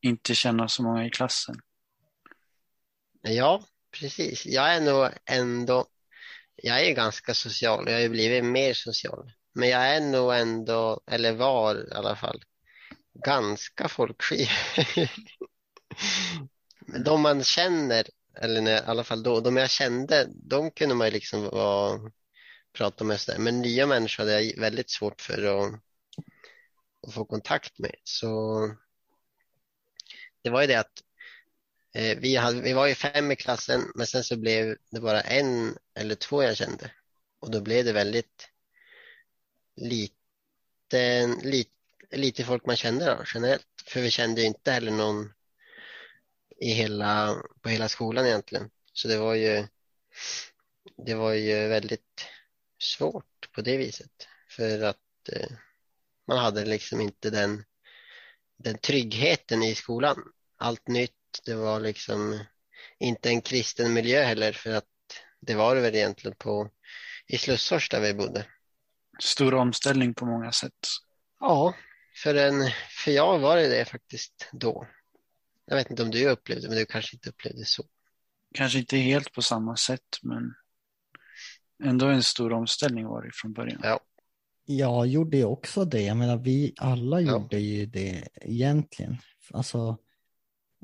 inte 0.00 0.34
känna 0.34 0.68
så 0.68 0.82
många 0.82 1.06
i 1.06 1.10
klassen? 1.10 1.60
Ja, 3.22 3.64
precis. 3.90 4.46
Jag 4.46 4.74
är 4.74 4.80
nog 4.80 5.08
ändå, 5.24 5.86
jag 6.56 6.86
är 6.86 6.94
ganska 6.94 7.34
social. 7.34 7.84
Jag 7.86 7.94
har 7.94 8.00
ju 8.00 8.08
blivit 8.08 8.44
mer 8.44 8.74
social. 8.74 9.32
Men 9.52 9.68
jag 9.68 9.88
är 9.88 10.00
nog 10.00 10.34
ändå, 10.34 11.00
eller 11.06 11.32
var 11.32 11.74
i 11.74 11.94
alla 11.94 12.16
fall, 12.16 12.42
ganska 13.24 13.88
folkskygg. 13.88 14.48
de 17.04 17.22
man 17.22 17.44
känner, 17.44 18.06
eller 18.38 18.60
när, 18.60 18.76
i 18.76 18.84
alla 18.86 19.04
fall 19.04 19.22
då, 19.22 19.40
de 19.40 19.56
jag 19.56 19.70
kände, 19.70 20.28
de 20.34 20.70
kunde 20.70 20.94
man 20.94 21.06
ju 21.06 21.12
liksom 21.12 21.42
vara, 21.42 22.10
prata 22.72 23.04
med. 23.04 23.20
Sådär. 23.20 23.38
Men 23.38 23.60
nya 23.60 23.86
människor 23.86 24.24
hade 24.24 24.42
jag 24.42 24.60
väldigt 24.60 24.90
svårt 24.90 25.20
för 25.20 25.42
att, 25.42 25.80
att 27.06 27.14
få 27.14 27.24
kontakt 27.24 27.78
med. 27.78 27.94
Så 28.04 28.60
det 30.42 30.50
var 30.50 30.60
ju 30.60 30.66
det 30.66 30.80
att 30.80 31.02
eh, 31.94 32.18
vi, 32.18 32.36
hade, 32.36 32.60
vi 32.60 32.72
var 32.72 32.86
ju 32.86 32.94
fem 32.94 33.32
i 33.32 33.36
klassen, 33.36 33.92
men 33.94 34.06
sen 34.06 34.24
så 34.24 34.36
blev 34.36 34.76
det 34.90 35.00
bara 35.00 35.20
en 35.20 35.76
eller 35.94 36.14
två 36.14 36.42
jag 36.42 36.56
kände. 36.56 36.90
Och 37.40 37.50
då 37.50 37.60
blev 37.60 37.84
det 37.84 37.92
väldigt 37.92 38.48
lite, 39.76 41.26
lite, 41.42 41.70
lite 42.10 42.44
folk 42.44 42.66
man 42.66 42.76
kände 42.76 43.04
då, 43.04 43.24
generellt. 43.34 43.66
För 43.86 44.00
vi 44.00 44.10
kände 44.10 44.40
ju 44.40 44.46
inte 44.46 44.72
heller 44.72 44.90
någon 44.90 45.32
i 46.60 46.72
hela, 46.72 47.42
på 47.60 47.68
hela 47.68 47.88
skolan 47.88 48.26
egentligen. 48.26 48.70
Så 48.92 49.08
det 49.08 49.18
var 49.18 49.34
ju, 49.34 49.66
det 51.06 51.14
var 51.14 51.32
ju 51.32 51.68
väldigt 51.68 52.26
svårt 52.78 53.52
på 53.52 53.62
det 53.62 53.76
viset. 53.76 54.28
För 54.50 54.82
att 54.82 55.28
eh, 55.32 55.50
man 56.26 56.38
hade 56.38 56.64
liksom 56.64 57.00
inte 57.00 57.30
den, 57.30 57.64
den 58.56 58.78
tryggheten 58.78 59.62
i 59.62 59.74
skolan. 59.74 60.22
Allt 60.56 60.88
nytt, 60.88 61.12
det 61.44 61.54
var 61.54 61.80
liksom 61.80 62.40
inte 62.98 63.28
en 63.28 63.40
kristen 63.40 63.92
miljö 63.92 64.22
heller 64.22 64.52
för 64.52 64.70
att 64.70 64.84
det 65.40 65.54
var 65.54 65.74
det 65.74 65.80
väl 65.80 65.94
egentligen 65.94 66.36
på 66.36 66.70
i 67.26 67.38
Slussfors 67.38 67.88
där 67.88 68.00
vi 68.00 68.14
bodde. 68.14 68.46
Stor 69.20 69.54
omställning 69.54 70.14
på 70.14 70.26
många 70.26 70.52
sätt. 70.52 70.86
Ja, 71.40 71.74
för, 72.22 72.34
en, 72.34 72.70
för 73.04 73.10
jag 73.10 73.38
var 73.38 73.56
det, 73.56 73.68
det 73.68 73.84
faktiskt 73.84 74.48
då. 74.52 74.86
Jag 75.68 75.76
vet 75.76 75.90
inte 75.90 76.02
om 76.02 76.10
du 76.10 76.28
upplevde 76.28 76.62
det, 76.62 76.68
men 76.68 76.78
du 76.78 76.86
kanske 76.86 77.16
inte 77.16 77.28
upplevde 77.28 77.58
det 77.60 77.64
så. 77.66 77.84
Kanske 78.54 78.78
inte 78.78 78.96
helt 78.96 79.32
på 79.32 79.42
samma 79.42 79.76
sätt, 79.76 80.18
men 80.22 80.54
ändå 81.84 82.06
en 82.06 82.22
stor 82.22 82.52
omställning 82.52 83.06
var 83.06 83.22
det 83.22 83.30
från 83.34 83.52
början. 83.52 83.80
Ja. 83.82 84.00
Jag 84.64 85.06
gjorde 85.06 85.36
ju 85.36 85.44
också 85.44 85.84
det. 85.84 86.00
Jag 86.02 86.16
menar, 86.16 86.36
vi 86.36 86.72
alla 86.76 87.20
Ja. 87.20 87.32
gjorde 87.32 87.58
ju 87.58 87.86
det 87.86 88.28
egentligen. 88.40 89.16
Alltså, 89.52 89.98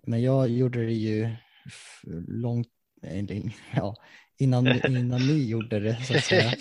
men 0.07 0.23
jag 0.23 0.49
gjorde 0.49 0.87
det 0.87 0.93
ju 0.93 1.37
långt, 2.29 2.69
ja, 3.75 3.97
innan, 4.39 4.67
innan 4.97 5.27
ni 5.27 5.45
gjorde 5.47 5.81
det 5.81 6.05
så 6.05 6.17
att 6.17 6.25
säga. 6.25 6.53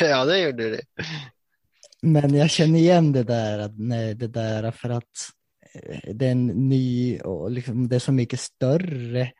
ja, 0.00 0.24
det 0.24 0.38
gjorde 0.38 0.70
det. 0.70 0.80
Men 2.02 2.34
jag 2.34 2.50
känner 2.50 2.78
igen 2.78 3.12
det 3.12 3.22
där, 3.24 3.58
att- 3.58 3.78
nej, 3.78 4.14
det 4.14 4.28
där 4.28 4.70
för 4.70 4.90
att 4.90 5.28
det 6.14 6.26
är 6.26 6.30
en 6.30 6.46
ny 6.46 7.20
och 7.20 7.50
liksom, 7.50 7.88
det 7.88 7.96
är 7.96 8.00
så 8.00 8.12
mycket 8.12 8.40
större 8.40 9.32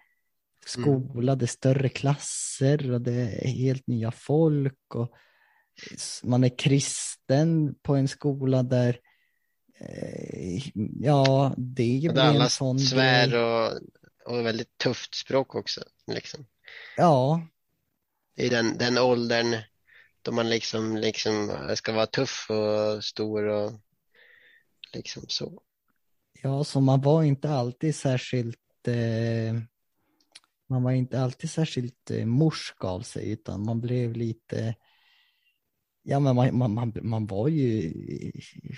skola, 0.67 1.37
det 1.37 1.45
är 1.45 1.47
större 1.47 1.88
klasser 1.88 2.93
och 2.93 3.01
det 3.01 3.12
är 3.12 3.49
helt 3.49 3.87
nya 3.87 4.11
folk 4.11 4.95
och 4.95 5.12
man 6.23 6.45
är 6.45 6.59
kristen 6.59 7.75
på 7.83 7.97
en 7.97 8.09
skola 8.09 8.62
där 8.62 9.01
eh, 9.81 10.62
ja, 11.01 11.55
det 11.57 12.01
där 12.01 12.11
en 12.11 12.19
alla 12.19 12.49
sån 12.49 12.79
svär 12.79 13.35
och, 13.35 13.81
och 14.25 14.47
väldigt 14.47 14.79
tufft 14.79 15.14
språk 15.14 15.55
också. 15.55 15.85
Liksom. 16.07 16.47
Ja, 16.97 17.47
I 18.37 18.49
den, 18.49 18.79
den 18.79 18.99
åldern 18.99 19.57
då 20.23 20.33
man 20.33 20.51
liksom, 20.51 20.97
liksom 20.97 21.59
ska 21.75 21.93
vara 21.93 22.07
tuff 22.07 22.47
och 22.51 23.05
stor 23.05 23.45
och 23.45 23.73
liksom 24.93 25.25
så. 25.29 25.62
Ja, 26.42 26.64
så 26.64 26.81
man 26.81 27.01
var 27.01 27.22
inte 27.22 27.51
alltid 27.51 27.94
särskilt 27.94 28.88
eh, 28.88 29.61
man 30.68 30.83
var 30.83 30.92
inte 30.92 31.20
alltid 31.20 31.51
särskilt 31.51 32.11
eh, 32.11 32.27
morsk 32.27 32.85
av 32.85 33.01
sig 33.01 33.31
utan 33.31 33.64
man 33.64 33.81
blev 33.81 34.12
lite 34.16 34.74
Ja 36.03 36.20
men 36.20 36.37
man, 36.37 36.59
man, 36.59 36.74
man, 36.74 36.92
man 37.03 37.27
var 37.27 37.48
ju 37.48 37.92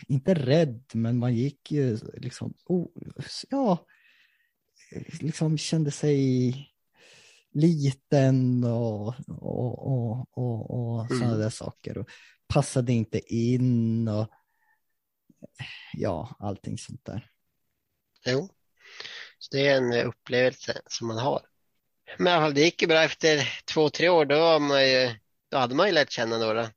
inte 0.08 0.34
rädd 0.34 0.84
men 0.94 1.18
man 1.18 1.34
gick 1.34 1.72
ju 1.72 1.98
liksom 2.14 2.54
oh, 2.66 2.88
ja 3.50 3.86
liksom 5.20 5.58
kände 5.58 5.90
sig 5.90 6.54
liten 7.52 8.64
och, 8.64 9.14
och, 9.28 9.86
och, 9.86 10.38
och, 10.38 10.70
och 10.70 11.06
sådana 11.08 11.26
Mm. 11.26 11.38
där 11.40 11.50
saker 11.50 11.98
och 11.98 12.08
passade 12.48 12.92
inte 12.92 13.34
in 13.34 14.08
och 14.08 14.28
ja 15.92 16.36
allting 16.38 16.78
sånt 16.78 17.04
där. 17.04 17.29
Jo, 18.26 18.48
så 19.38 19.56
det 19.56 19.66
är 19.66 19.76
en 19.76 19.92
eh, 19.92 20.08
upplevelse 20.08 20.82
som 20.86 21.08
man 21.08 21.18
har. 21.18 21.42
Men 22.18 22.26
i 22.26 22.30
alla 22.30 22.46
fall, 22.46 22.54
det 22.54 22.60
gick 22.60 22.82
ju 22.82 22.88
bra 22.88 23.02
efter 23.02 23.62
två, 23.64 23.90
tre 23.90 24.08
år. 24.08 24.24
Då, 24.24 24.38
var 24.38 24.58
man 24.58 24.88
ju, 24.88 25.14
då 25.50 25.58
hade 25.58 25.74
man 25.74 25.86
ju 25.86 25.92
lärt 25.92 26.10
känna 26.10 26.38
några. 26.38 26.70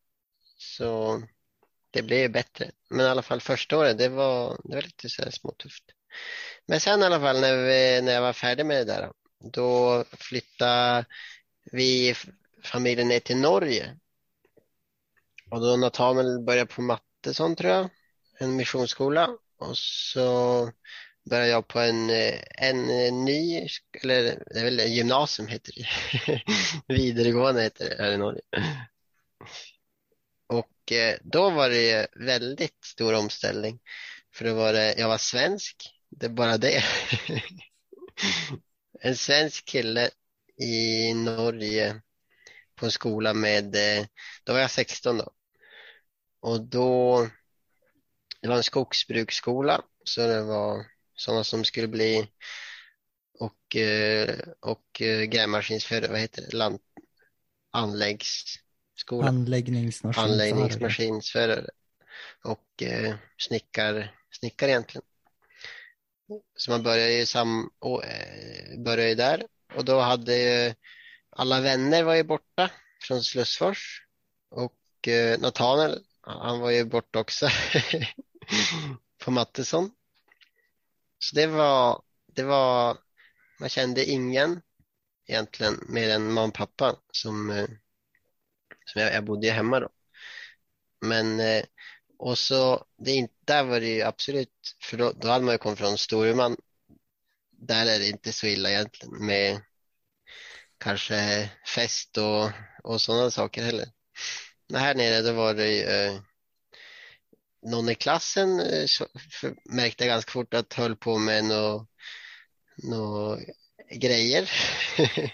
Så 0.58 1.22
det 1.92 2.02
blev 2.02 2.20
ju 2.20 2.30
bättre. 2.30 2.72
Men 2.90 3.06
i 3.06 3.10
alla 3.10 3.22
fall 3.22 3.42
första 3.42 3.78
året, 3.78 3.98
det 3.98 4.10
var, 4.10 4.62
det 4.64 4.76
var 4.76 4.82
lite 4.82 5.10
så 5.10 5.24
här 5.24 5.32
småtufft. 5.32 5.84
Men 6.66 6.80
sen 6.80 7.02
i 7.02 7.06
alla 7.06 7.20
fall 7.20 7.42
när, 7.42 7.58
vi, 7.58 8.02
när 8.02 8.14
jag 8.14 8.22
var 8.22 8.34
färdig 8.34 8.66
med 8.66 8.78
det 8.78 8.94
där, 8.94 9.12
då 9.40 10.04
flyttade 10.12 11.06
vi 11.72 12.16
familjen 12.64 13.08
ner 13.08 13.20
till 13.20 13.38
Norge. 13.38 13.98
Och 15.52 15.62
då 15.62 15.76
Nathaniel 15.76 16.40
började 16.40 16.74
på 16.74 16.82
Mattesson 16.82 17.56
tror 17.56 17.72
jag, 17.72 17.90
en 18.40 18.56
missionsskola. 18.56 19.30
Och 19.58 19.78
så 19.78 20.72
började 21.30 21.50
jag 21.50 21.68
på 21.68 21.80
en, 21.80 22.10
eh, 22.10 22.40
en 22.50 22.90
eh, 22.90 23.14
ny, 23.14 23.68
eller 24.02 24.44
det 24.54 24.60
är 24.60 24.64
väl 24.64 24.80
gymnasium 24.80 25.48
heter 25.48 25.74
det. 25.76 26.44
Vidaregående 26.94 27.62
heter 27.62 27.90
det 27.90 28.04
här 28.04 28.12
i 28.12 28.18
Norge. 28.18 28.42
Och 30.48 30.92
eh, 30.92 31.18
då 31.24 31.50
var 31.50 31.70
det 31.70 32.08
väldigt 32.16 32.86
stor 32.86 33.14
omställning. 33.14 33.80
För 34.34 34.46
då 34.46 34.54
var 34.54 34.74
det, 34.74 34.96
jag 34.98 35.08
var 35.08 35.18
svensk, 35.18 35.90
det 36.10 36.26
är 36.26 36.30
bara 36.30 36.58
det. 36.58 36.84
En 39.00 39.16
svensk 39.16 39.66
kille 39.66 40.10
i 40.58 41.14
Norge 41.14 42.02
på 42.76 42.86
en 42.86 42.92
skola 42.92 43.34
med, 43.34 43.76
då 44.44 44.54
var 44.54 44.60
jag 44.60 44.72
16 44.72 45.18
då. 45.18 45.34
Och 46.40 46.62
då, 46.62 47.22
det 48.42 48.48
var 48.48 48.56
en 48.56 48.64
skogsbruksskola, 48.64 49.82
så 50.04 50.28
det 50.28 50.42
var 50.42 50.86
sådana 51.16 51.44
som 51.44 51.66
skulle 51.66 51.88
bli 51.88 52.28
och, 53.40 53.76
eh, 53.76 54.40
och 54.60 55.02
eh, 55.02 55.24
grävmaskinsförare, 55.24 56.12
vad 56.12 56.20
heter 56.20 56.42
det, 56.42 56.58
Land, 56.58 56.80
anläggsskola, 57.72 59.28
Anläggningsmaskinförare. 59.28 60.32
anläggningsmaskinsförare 60.32 61.70
och 62.44 62.84
eh, 62.84 63.16
snickar, 63.38 64.16
snickare 64.40 64.72
egentligen. 64.72 65.06
Så 66.56 66.72
man 66.72 66.84
började 66.84 67.14
ju 67.14 67.26
sam, 67.26 67.70
och, 67.80 68.06
eh, 68.06 68.80
började 68.80 69.10
ju 69.10 69.16
där 69.16 69.44
och 69.76 69.86
då 69.86 70.00
hade 70.00 70.38
ju 70.38 70.74
alla 71.30 71.62
vänner 71.62 72.04
var 72.04 72.16
ju 72.16 72.24
borta 72.24 72.72
från 73.02 73.24
Slussfors 73.24 74.06
och 74.50 75.08
eh, 75.08 75.40
Nathanael, 75.40 76.04
han 76.22 76.60
var 76.60 76.72
ju 76.72 76.84
borta 76.86 77.20
också 77.20 77.48
på 79.24 79.32
Mattesson. 79.32 79.92
Så 81.24 81.36
det 81.36 81.48
var, 81.48 82.02
det 82.36 82.44
var, 82.44 82.98
man 83.60 83.70
kände 83.70 84.06
ingen 84.06 84.62
egentligen 85.28 85.80
mer 85.88 86.10
än 86.10 86.34
mamma 86.34 86.44
och 86.44 86.54
pappa 86.54 86.96
som, 87.12 87.50
eh, 87.50 87.68
som 88.86 89.02
jag, 89.02 89.14
jag 89.14 89.26
bodde 89.26 89.52
hemma 89.52 89.80
då. 89.80 89.90
Men 91.02 91.40
eh, 91.40 91.64
och 92.20 92.38
så, 92.38 92.86
det, 92.98 93.28
där 93.46 93.64
var 93.64 93.80
det 93.80 93.88
ju 93.88 94.02
absolut, 94.02 94.76
för 94.82 94.98
då, 94.98 95.12
då 95.12 95.28
hade 95.28 95.46
man 95.46 95.54
ju 95.54 95.58
kommit 95.58 95.80
från 95.80 95.98
Storuman. 95.98 96.58
Där 97.52 97.86
är 97.86 98.00
det 98.00 98.10
inte 98.10 98.32
så 98.32 98.48
illa 98.48 98.70
egentligen 98.70 99.26
med 99.26 99.62
kanske 100.78 101.50
fest 101.76 102.18
och, 102.18 102.50
och 102.84 103.02
sådana 103.02 103.32
saker 103.32 103.64
heller. 103.64 103.88
Men 104.70 104.82
här 104.82 104.96
nere 104.96 105.22
då 105.22 105.34
var 105.34 105.54
det 105.54 105.72
ju 105.72 105.84
eh, 105.84 106.22
någon 107.66 107.90
i 107.90 107.96
klassen 107.96 108.60
eh, 108.60 108.88
märkte 109.66 110.04
jag 110.04 110.10
ganska 110.10 110.32
fort 110.32 110.54
att 110.54 110.74
höll 110.74 110.96
på 110.96 111.18
med 111.18 111.44
några 111.46 111.86
nå 112.78 113.40
grejer. 113.92 114.52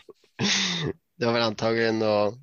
Det 1.16 1.26
var 1.26 1.34
väl 1.34 1.42
antagligen 1.42 2.00
något 2.00 2.36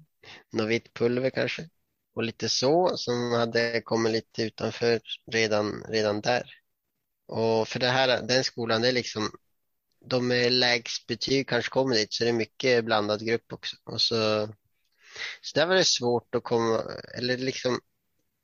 nå 0.52 0.66
vitt 0.66 0.94
pulver 0.94 1.30
kanske 1.30 1.68
och 2.14 2.22
lite 2.22 2.48
så 2.48 2.96
som 2.96 3.32
hade 3.32 3.80
kommit 3.80 4.12
lite 4.12 4.42
utanför 4.42 5.00
redan, 5.32 5.84
redan 5.88 6.20
där. 6.20 6.50
Och 7.26 7.68
för 7.68 7.80
det 7.80 7.88
här, 7.88 8.22
den 8.22 8.44
skolan, 8.44 8.82
det 8.82 8.88
är 8.88 8.92
liksom 8.92 9.30
de 10.00 10.28
med 10.28 10.52
lägst 10.52 11.06
betyg 11.06 11.48
kanske 11.48 11.70
kommer 11.70 11.94
dit 11.94 12.12
så 12.12 12.24
det 12.24 12.30
är 12.30 12.34
mycket 12.34 12.84
blandad 12.84 13.26
grupp 13.26 13.52
också. 13.52 13.76
Och 13.84 14.00
så, 14.00 14.48
så 15.40 15.58
där 15.58 15.66
var 15.66 15.74
det 15.74 15.84
svårt 15.84 16.34
att 16.34 16.44
komma, 16.44 16.82
eller 17.18 17.36
liksom 17.38 17.80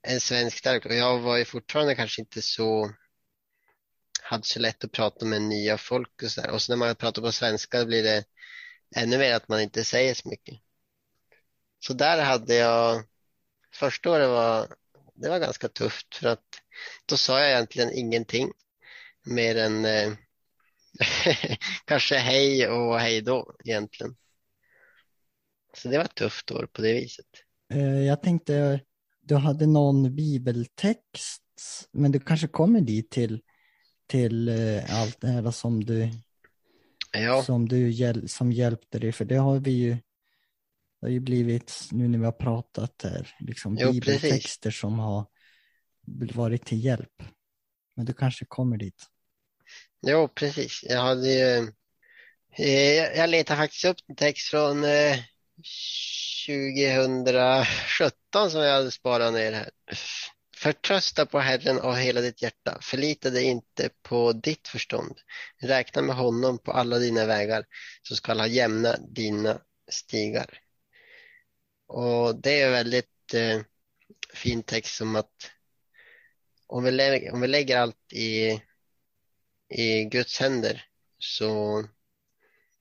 en 0.03 0.21
svensk 0.21 0.59
stark 0.59 0.87
och 0.87 0.95
jag 0.95 1.19
var 1.19 1.37
ju 1.37 1.45
fortfarande 1.45 1.95
kanske 1.95 2.21
inte 2.21 2.43
så 2.43 2.93
hade 4.23 4.45
så 4.45 4.61
lätt 4.61 4.85
att 4.85 4.93
prata 4.93 5.25
med 5.25 5.43
nya 5.43 5.79
folk 5.79 6.23
och 6.23 6.31
så 6.31 6.41
där. 6.41 6.51
Och 6.51 6.62
så 6.62 6.73
när 6.73 6.77
man 6.77 6.97
pratar 6.97 7.23
på 7.23 7.33
svenska 7.33 7.85
blir 7.85 8.03
det 8.03 8.25
ännu 8.97 9.19
mer 9.19 9.35
att 9.35 9.49
man 9.49 9.61
inte 9.61 9.85
säger 9.85 10.15
så 10.15 10.29
mycket. 10.29 10.59
Så 11.79 11.93
där 11.93 12.23
hade 12.23 12.55
jag 12.55 13.05
första 13.75 14.11
året 14.11 14.29
var 14.29 14.77
det 15.15 15.29
var 15.29 15.38
ganska 15.38 15.69
tufft 15.69 16.15
för 16.15 16.29
att 16.29 16.45
då 17.07 17.17
sa 17.17 17.41
jag 17.41 17.51
egentligen 17.51 17.93
ingenting 17.93 18.53
mer 19.23 19.57
än 19.57 19.85
eh, 19.85 20.12
kanske 21.85 22.17
hej 22.17 22.69
och 22.69 23.01
hej 23.01 23.21
då 23.21 23.57
egentligen. 23.65 24.17
Så 25.75 25.88
det 25.88 25.97
var 25.99 26.05
ett 26.05 26.15
tufft 26.15 26.51
år 26.51 26.69
på 26.73 26.83
det 26.83 26.93
viset. 26.93 27.27
Eh, 27.73 28.01
jag 28.01 28.23
tänkte, 28.23 28.81
du 29.23 29.35
hade 29.35 29.67
någon 29.67 30.17
bibeltext, 30.17 31.43
men 31.93 32.13
du 32.13 32.21
kanske 32.21 32.49
kommer 32.49 32.81
dit 32.81 33.11
till, 33.11 33.41
till 34.07 34.49
eh, 34.49 35.01
allt 35.01 35.21
det 35.21 35.29
här 35.29 35.51
som 35.51 35.85
du, 35.85 36.11
Ja, 37.13 37.43
som 37.43 37.69
du 37.69 37.91
hjäl, 37.91 38.29
som 38.29 38.53
hjälpte 38.53 38.99
dig, 38.99 39.13
för 39.13 39.25
det 39.25 39.37
har 39.37 39.59
vi 39.59 39.71
ju, 39.71 39.91
det 41.01 41.07
har 41.07 41.09
ju 41.09 41.21
blivit, 41.21 41.89
nu 41.91 42.09
när 42.09 42.19
vi 42.19 42.25
har 42.25 42.33
pratat 42.33 43.03
här, 43.05 43.37
liksom 43.41 43.77
Jo, 43.81 43.93
bibeltexter 43.93 44.71
som 44.71 44.99
har 44.99 45.27
varit 46.35 46.67
till 46.67 46.85
hjälp. 46.85 47.23
Men 47.97 48.07
du 48.07 48.13
kanske 48.13 48.45
kommer 48.45 48.77
dit. 48.77 49.07
jo 50.07 50.29
precis. 50.29 50.85
Jag 50.89 51.03
hade 51.03 51.33
ju, 51.33 51.69
eh, 52.57 52.69
jag 52.69 53.17
jag 53.17 53.31
letade 53.31 53.61
faktiskt 53.61 53.85
upp 53.85 53.97
en 54.07 54.17
text 54.17 54.49
från 54.49 54.85
eh, 54.85 55.19
2017 56.47 58.51
som 58.51 58.61
jag 58.61 58.73
hade 58.73 58.91
sparat 58.91 59.33
ner 59.33 59.53
här. 59.53 59.71
Förtrösta 60.57 61.27
på 61.27 61.39
Herren 61.39 61.81
av 61.81 61.95
hela 61.95 62.21
ditt 62.21 62.43
hjärta. 62.43 62.79
Förlita 62.83 63.31
dig 63.31 63.45
inte 63.45 63.91
på 64.03 64.33
ditt 64.33 64.69
förstånd. 64.69 65.19
Räkna 65.61 66.03
med 66.03 66.17
honom 66.17 66.59
på 66.59 66.73
alla 66.73 66.99
dina 66.99 67.27
vägar 67.27 67.65
så 68.03 68.17
ska 68.17 68.35
han 68.35 68.53
jämna 68.53 68.97
dina 68.97 69.61
stigar. 69.91 70.59
Och 71.87 72.37
det 72.37 72.61
är 72.61 72.71
väldigt 72.71 73.35
eh, 73.35 73.61
fin 74.35 74.63
text 74.63 74.97
som 74.97 75.17
att 75.17 75.51
om 76.67 76.85
vi, 76.85 76.91
lägger, 76.91 77.33
om 77.33 77.41
vi 77.41 77.47
lägger 77.47 77.79
allt 77.79 78.13
i, 78.13 78.63
i 79.69 80.05
Guds 80.05 80.41
händer 80.41 80.85
så, 81.19 81.85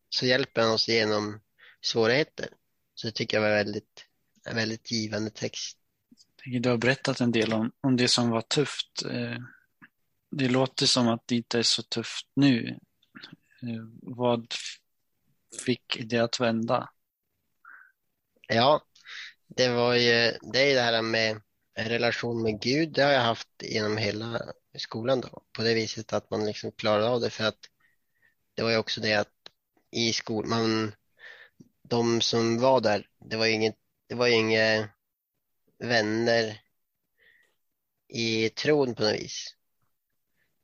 så 0.10 0.26
hjälper 0.26 0.62
han 0.62 0.72
oss 0.72 0.88
genom 0.88 1.42
svårigheter. 1.82 2.50
Så 3.02 3.08
det 3.08 3.12
tycker 3.12 3.38
jag 3.38 3.42
var 3.42 3.50
väldigt, 3.50 4.06
en 4.46 4.56
väldigt 4.56 4.92
givande 4.92 5.30
text. 5.30 5.78
Du 6.46 6.70
har 6.70 6.78
berättat 6.78 7.22
en 7.22 7.32
del 7.32 7.54
om, 7.54 7.72
om 7.82 7.98
det 7.98 8.08
som 8.08 8.30
var 8.30 8.42
tufft. 8.42 9.04
Eh, 9.06 9.38
Det 10.32 10.50
låter 10.50 10.86
som 10.86 11.08
att 11.08 11.28
det 11.28 11.36
inte 11.36 11.60
är 11.60 11.64
så 11.64 11.84
tufft 11.84 12.28
nu. 12.34 12.80
Eh, 13.62 13.84
Vad 14.02 14.54
fick 15.66 16.02
det 16.06 16.18
att 16.18 16.40
vända? 16.40 16.90
Ja, 18.48 18.86
det 19.48 19.70
var 19.70 19.94
ju, 19.94 20.38
det 20.54 20.72
är 20.72 20.76
det 20.76 20.82
här 20.82 21.02
med 21.02 21.42
relation 21.78 22.42
med 22.42 22.62
Gud. 22.62 22.94
Det 22.94 23.04
har 23.04 23.12
jag 23.12 23.22
haft 23.22 23.50
genom 23.62 23.98
hela 23.98 24.42
skolan 24.78 25.22
då. 25.22 25.44
På 25.52 25.64
det 25.64 25.74
viset 25.74 26.14
att 26.14 26.30
man 26.30 26.46
liksom 26.46 26.72
klarade 26.72 27.10
av 27.10 27.22
det 27.22 27.30
för 27.30 27.44
att 27.44 27.60
det 28.54 28.64
var 28.64 28.72
ju 28.72 28.78
också 28.78 29.02
det 29.02 29.14
att 29.14 29.34
i 29.92 30.14
skolan, 30.14 30.50
man, 30.50 30.92
de 31.92 32.22
som 32.22 32.58
var 32.58 32.82
där, 32.82 33.08
det 33.20 33.38
var 33.38 33.46
ju 33.46 33.52
inget, 33.52 33.76
det 34.08 34.16
var 34.16 34.28
ju 34.28 34.34
inga 34.34 34.90
vänner 35.80 36.62
i 38.08 38.50
tron 38.50 38.96
på 38.96 39.04
något 39.04 39.14
vis. 39.14 39.56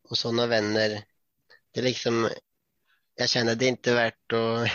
Och 0.03 0.17
sådana 0.17 0.47
vänner, 0.47 1.03
det 1.71 1.79
är 1.79 1.83
liksom, 1.83 2.29
jag 3.15 3.29
känner 3.29 3.55
det 3.55 3.65
är 3.65 3.69
inte 3.69 3.93
värt 3.93 4.33
att, 4.33 4.69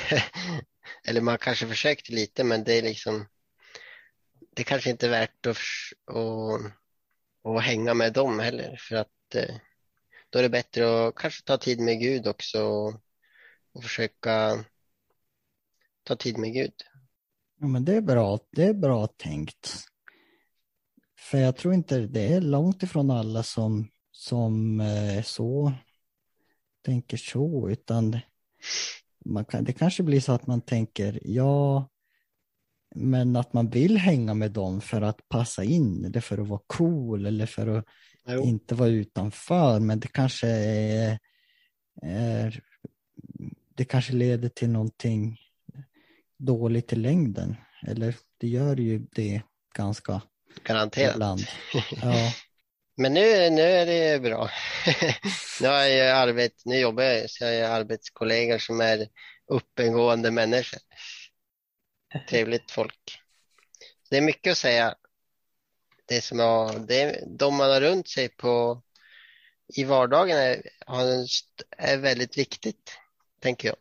eller 1.05 1.21
man 1.21 1.38
kanske 1.38 1.67
försökte 1.67 2.12
lite, 2.12 2.45
men 2.45 2.65
det 2.65 2.73
är 2.73 2.83
liksom, 2.83 3.29
det 4.57 4.65
kanske 4.65 4.91
inte 4.91 5.07
är 5.07 5.11
värt 5.11 5.47
att, 5.47 5.57
att, 6.17 6.73
att 7.45 7.65
hänga 7.65 7.95
med 7.95 8.12
dem 8.12 8.38
heller, 8.38 8.77
för 8.77 8.97
att 8.97 9.35
eh, 9.35 9.57
då 10.31 10.38
är 10.38 10.43
det 10.43 10.49
bättre 10.49 11.09
att 11.09 11.15
kanske 11.15 11.45
ta 11.45 11.59
tid 11.59 11.81
med 11.81 12.01
Gud 12.01 12.27
också 12.27 12.62
och, 12.62 12.95
och 13.73 13.83
försöka 13.83 14.65
ta 16.05 16.17
tid 16.17 16.38
med 16.38 16.53
Gud. 16.53 16.73
Ja, 17.61 17.67
men 17.67 17.85
det 17.85 17.95
är 17.95 18.01
bra, 18.01 18.38
det 18.51 18.65
är 18.65 18.75
bra 18.75 19.07
tänkt. 19.07 19.85
För 21.19 21.38
jag 21.38 21.57
tror 21.57 21.75
inte 21.75 21.99
det 21.99 22.33
är 22.33 22.41
långt 22.41 22.83
ifrån 22.83 23.11
alla 23.11 23.43
som, 23.43 23.88
som 24.12 24.81
eh, 24.81 25.23
så 25.23 25.73
tänker 26.85 27.17
så, 27.17 27.71
utan 27.71 28.19
man 29.25 29.45
kan, 29.45 29.65
det 29.65 29.73
kanske 29.73 30.03
blir 30.03 30.21
så 30.21 30.33
att 30.33 30.47
man 30.47 30.61
tänker 30.61 31.21
ja, 31.25 31.88
men 32.95 33.37
att 33.37 33.53
man 33.53 33.71
vill 33.71 33.97
hänga 33.97 34.35
med 34.35 34.53
dem 34.53 34.81
för 34.81 35.03
att 35.03 35.29
passa 35.29 35.65
in, 35.65 36.05
eller 36.05 36.21
för 36.21 36.38
att 36.38 36.49
vara 36.49 36.61
cool, 36.67 37.27
eller 37.27 37.47
för 37.47 37.67
att 37.67 37.85
Jo, 38.27 38.43
inte 38.43 38.75
vara 38.75 38.88
utanför, 38.88 39.81
men 39.81 40.01
det 40.01 40.09
kanske 40.09 40.49
är, 40.49 41.19
är 42.03 42.62
det 43.75 43.85
kanske 43.85 44.12
leder 44.12 44.49
till 44.49 44.71
någonting 44.71 45.38
dåligt 46.44 46.92
i 46.92 46.96
längden. 46.96 47.57
Eller 47.87 48.14
det 48.38 48.48
gör 48.48 48.76
ju 48.76 48.98
det 48.98 49.42
ganska 49.74 50.22
garanterat. 50.64 51.14
ibland. 51.14 51.40
Ja, 52.02 52.33
Men 52.96 53.14
nu, 53.14 53.50
nu 53.50 53.62
är 53.62 53.87
det 53.87 54.22
bra. 54.22 54.50
Nu, 55.61 55.68
har 55.68 55.83
jag 55.83 56.18
arbet, 56.18 56.52
nu 56.64 56.78
jobbar 56.78 57.02
jag 57.02 57.31
så 57.31 57.44
jag 57.44 57.68
har 57.68 57.74
arbetskollegor 57.74 58.59
som 58.59 58.81
är 58.81 59.09
uppengående 59.46 60.31
människor. 60.31 60.81
Trevligt 62.28 62.70
folk. 62.70 63.18
Det 64.11 64.16
är 64.16 64.22
mycket 64.22 64.50
att 64.50 64.59
säga. 64.59 64.94
Det 66.07 66.20
som 66.20 66.38
jag, 66.38 66.87
det 66.87 67.24
de 67.26 67.57
man 67.57 67.70
har 67.70 67.80
runt 67.80 68.09
sig 68.09 68.28
på 68.28 68.82
i 69.76 69.84
vardagen 69.84 70.36
är, 70.36 70.62
har 70.86 71.26
är 71.78 71.97
väldigt 71.97 72.38
viktigt, 72.38 72.99
tänker 73.40 73.68
jag. 73.68 73.76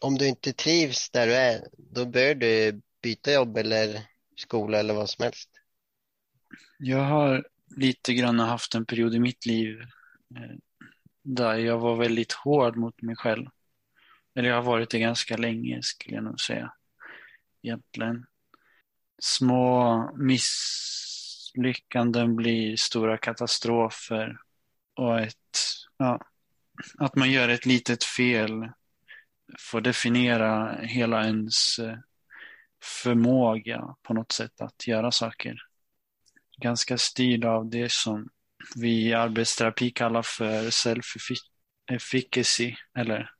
Om 0.00 0.18
du 0.18 0.28
inte 0.28 0.52
trivs 0.52 1.10
där 1.10 1.26
du 1.26 1.34
är, 1.34 1.64
då 1.78 2.06
bör 2.06 2.34
du 2.34 2.80
byta 3.02 3.32
jobb 3.32 3.56
eller 3.56 4.02
skola 4.36 4.78
eller 4.78 4.94
vad 4.94 5.10
som 5.10 5.22
helst. 5.22 5.50
Jag 6.78 7.04
har 7.04 7.46
lite 7.76 8.14
grann 8.14 8.38
haft 8.38 8.74
en 8.74 8.86
period 8.86 9.14
i 9.14 9.20
mitt 9.20 9.46
liv 9.46 9.80
eh, 10.36 10.56
där 11.22 11.54
jag 11.54 11.78
var 11.78 11.96
väldigt 11.96 12.32
hård 12.32 12.76
mot 12.76 13.02
mig 13.02 13.16
själv. 13.16 13.46
Eller 14.34 14.48
jag 14.48 14.56
har 14.56 14.62
varit 14.62 14.90
det 14.90 14.98
ganska 14.98 15.36
länge 15.36 15.82
skulle 15.82 16.14
jag 16.14 16.24
nog 16.24 16.40
säga. 16.40 16.72
Egentligen. 17.62 18.26
Små 19.18 20.10
misslyckanden 20.16 22.36
blir 22.36 22.76
stora 22.76 23.18
katastrofer. 23.18 24.38
Och 24.94 25.20
ett, 25.20 25.58
ja, 25.96 26.20
att 26.98 27.16
man 27.16 27.30
gör 27.30 27.48
ett 27.48 27.66
litet 27.66 28.04
fel 28.04 28.68
får 29.58 29.80
definiera 29.80 30.78
hela 30.82 31.24
ens 31.24 31.78
eh, 31.78 31.98
förmåga 33.02 33.94
på 34.02 34.14
något 34.14 34.32
sätt 34.32 34.60
att 34.60 34.86
göra 34.86 35.10
saker 35.10 35.56
ganska 36.56 36.98
styrd 36.98 37.44
av 37.44 37.70
det 37.70 37.92
som 37.92 38.28
vi 38.76 39.08
i 39.08 39.14
arbetsterapi 39.14 39.90
kallar 39.90 40.22
för 40.22 40.70
self-efficacy 40.70 42.76
eller 42.98 43.30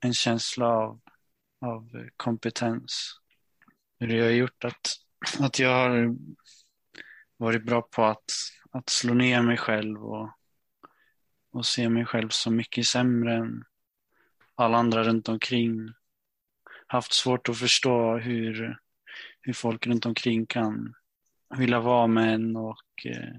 en 0.00 0.14
känsla 0.14 0.66
av, 0.66 1.00
av 1.60 2.08
kompetens. 2.16 3.20
Det 3.98 4.20
har 4.20 4.30
gjort 4.30 4.64
att, 4.64 4.96
att 5.40 5.58
jag 5.58 5.70
har 5.70 6.16
varit 7.36 7.64
bra 7.64 7.82
på 7.82 8.04
att, 8.04 8.24
att 8.70 8.88
slå 8.88 9.14
ner 9.14 9.42
mig 9.42 9.56
själv 9.56 10.04
och, 10.04 10.30
och 11.52 11.66
se 11.66 11.88
mig 11.88 12.06
själv 12.06 12.28
som 12.28 12.56
mycket 12.56 12.86
sämre 12.86 13.36
än 13.36 13.64
alla 14.60 14.78
andra 14.78 15.04
runt 15.04 15.28
omkring. 15.28 15.88
Haft 16.86 17.12
svårt 17.12 17.48
att 17.48 17.58
förstå 17.58 18.18
hur, 18.18 18.78
hur 19.40 19.52
folk 19.52 19.86
runt 19.86 20.06
omkring 20.06 20.46
kan 20.46 20.94
vilja 21.56 21.80
vara 21.80 22.06
med 22.06 22.34
en 22.34 22.56
och 22.56 23.06
eh, 23.06 23.36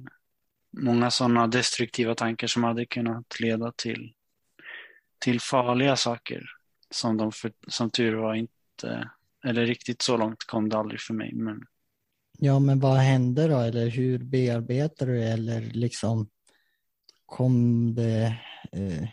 många 0.78 1.12
sådana 1.12 1.48
destruktiva 1.48 2.16
tankar 2.16 2.48
som 2.48 2.64
hade 2.64 2.86
kunnat 2.86 3.40
leda 3.40 3.72
till, 3.72 4.14
till 5.20 5.42
farliga 5.42 5.96
saker 5.96 6.44
som 6.90 7.18
de 7.18 7.32
för, 7.32 7.52
som 7.68 7.90
tur 7.90 8.16
var 8.16 8.36
inte, 8.36 9.10
eller 9.46 9.66
riktigt 9.66 10.02
så 10.02 10.18
långt 10.18 10.44
kom 10.44 10.70
det 10.70 10.78
aldrig 10.78 11.02
för 11.02 11.14
mig. 11.14 11.34
Men... 11.34 11.62
Ja, 12.38 12.60
men 12.60 12.80
vad 12.80 12.98
hände 12.98 13.48
då? 13.48 13.60
Eller 13.60 13.90
hur 13.90 14.18
bearbetar 14.18 15.06
du? 15.06 15.24
Eller 15.24 15.62
liksom 15.62 16.30
kom 17.26 17.96
det, 17.96 18.26
eh, 18.72 19.10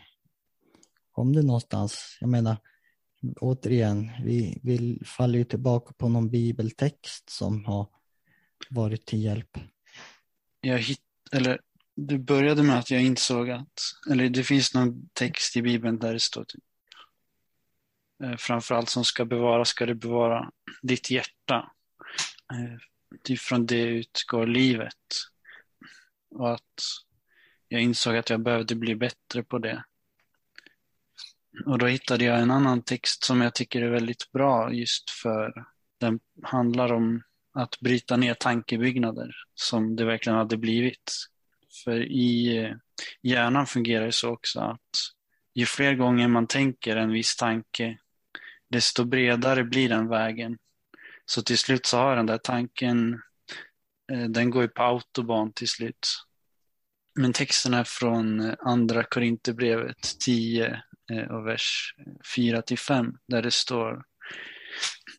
kom 1.19 1.33
det 1.33 1.41
någonstans? 1.41 2.17
Jag 2.19 2.29
menar, 2.29 2.57
återigen, 3.39 4.11
vi, 4.23 4.59
vi 4.63 5.01
faller 5.05 5.39
ju 5.39 5.45
tillbaka 5.45 5.93
på 5.97 6.09
någon 6.09 6.29
bibeltext 6.29 7.29
som 7.29 7.65
har 7.65 7.87
varit 8.69 9.05
till 9.05 9.23
hjälp. 9.23 9.57
Jag 10.61 10.77
hitt, 10.77 11.01
eller 11.31 11.59
det 11.95 12.17
började 12.17 12.63
med 12.63 12.79
att 12.79 12.91
jag 12.91 13.01
insåg 13.01 13.49
att, 13.49 13.79
eller 14.11 14.29
det 14.29 14.43
finns 14.43 14.73
någon 14.73 15.09
text 15.13 15.57
i 15.57 15.61
Bibeln 15.61 15.99
där 15.99 16.13
det 16.13 16.19
står 16.19 16.43
typ, 16.43 16.63
eh, 18.23 18.35
framförallt 18.37 18.89
som 18.89 19.05
ska 19.05 19.25
bevara, 19.25 19.65
ska 19.65 19.85
du 19.85 19.93
bevara 19.93 20.51
ditt 20.81 21.11
hjärta. 21.11 21.71
Eh, 22.53 22.77
typ 23.23 23.39
från 23.39 23.65
det 23.65 23.81
utgår 23.81 24.47
livet. 24.47 25.05
Och 26.35 26.53
att 26.53 26.81
jag 27.67 27.81
insåg 27.81 28.17
att 28.17 28.29
jag 28.29 28.41
behövde 28.41 28.75
bli 28.75 28.95
bättre 28.95 29.43
på 29.43 29.57
det. 29.57 29.83
Och 31.65 31.77
då 31.77 31.85
hittade 31.85 32.25
jag 32.25 32.39
en 32.39 32.51
annan 32.51 32.81
text 32.81 33.23
som 33.23 33.41
jag 33.41 33.55
tycker 33.55 33.81
är 33.81 33.89
väldigt 33.89 34.31
bra 34.31 34.73
just 34.73 35.09
för 35.09 35.65
den 35.99 36.19
handlar 36.43 36.91
om 36.91 37.23
att 37.53 37.79
bryta 37.79 38.17
ner 38.17 38.33
tankebyggnader 38.33 39.35
som 39.55 39.95
det 39.95 40.05
verkligen 40.05 40.37
hade 40.37 40.57
blivit. 40.57 41.13
För 41.83 42.11
i 42.11 42.57
eh, 42.57 42.75
hjärnan 43.21 43.65
fungerar 43.65 44.05
det 44.05 44.11
så 44.11 44.29
också 44.29 44.59
att 44.59 44.79
ju 45.53 45.65
fler 45.65 45.95
gånger 45.95 46.27
man 46.27 46.47
tänker 46.47 46.95
en 46.95 47.11
viss 47.11 47.35
tanke, 47.35 47.97
desto 48.69 49.03
bredare 49.03 49.63
blir 49.63 49.89
den 49.89 50.07
vägen. 50.07 50.57
Så 51.25 51.41
till 51.41 51.57
slut 51.57 51.85
så 51.85 51.97
har 51.97 52.15
den 52.15 52.25
där 52.25 52.37
tanken, 52.37 53.21
eh, 54.11 54.23
den 54.23 54.49
går 54.49 54.61
ju 54.61 54.67
på 54.67 54.83
autobahn 54.83 55.53
till 55.53 55.67
slut. 55.67 56.07
Men 57.15 57.33
texten 57.33 57.73
är 57.73 57.83
från 57.83 58.39
eh, 58.39 58.55
andra 58.59 59.03
Korinthierbrevet 59.03 60.19
10 60.19 60.83
Eh, 61.09 61.31
och 61.31 61.47
vers 61.47 61.95
4 62.35 62.61
till 62.61 62.77
5 62.77 63.13
där 63.27 63.41
det 63.41 63.51
står 63.51 64.03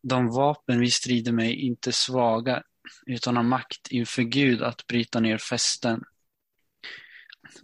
De 0.03 0.29
vapen 0.29 0.81
vi 0.81 0.91
strider 0.91 1.33
med 1.33 1.47
är 1.47 1.55
inte 1.55 1.93
svaga 1.93 2.63
utan 3.07 3.37
har 3.37 3.43
makt 3.43 3.89
inför 3.91 4.23
Gud 4.23 4.63
att 4.63 4.87
bryta 4.87 5.21
ner 5.21 5.39
fästen. 5.39 6.05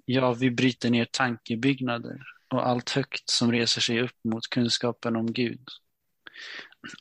Ja, 0.05 0.33
vi 0.33 0.51
bryter 0.51 0.91
ner 0.91 1.05
tankebyggnader 1.05 2.22
och 2.49 2.68
allt 2.68 2.91
högt 2.91 3.31
som 3.31 3.53
reser 3.53 3.81
sig 3.81 4.01
upp 4.01 4.24
mot 4.24 4.51
kunskapen 4.51 5.16
om 5.16 5.33
Gud. 5.33 5.68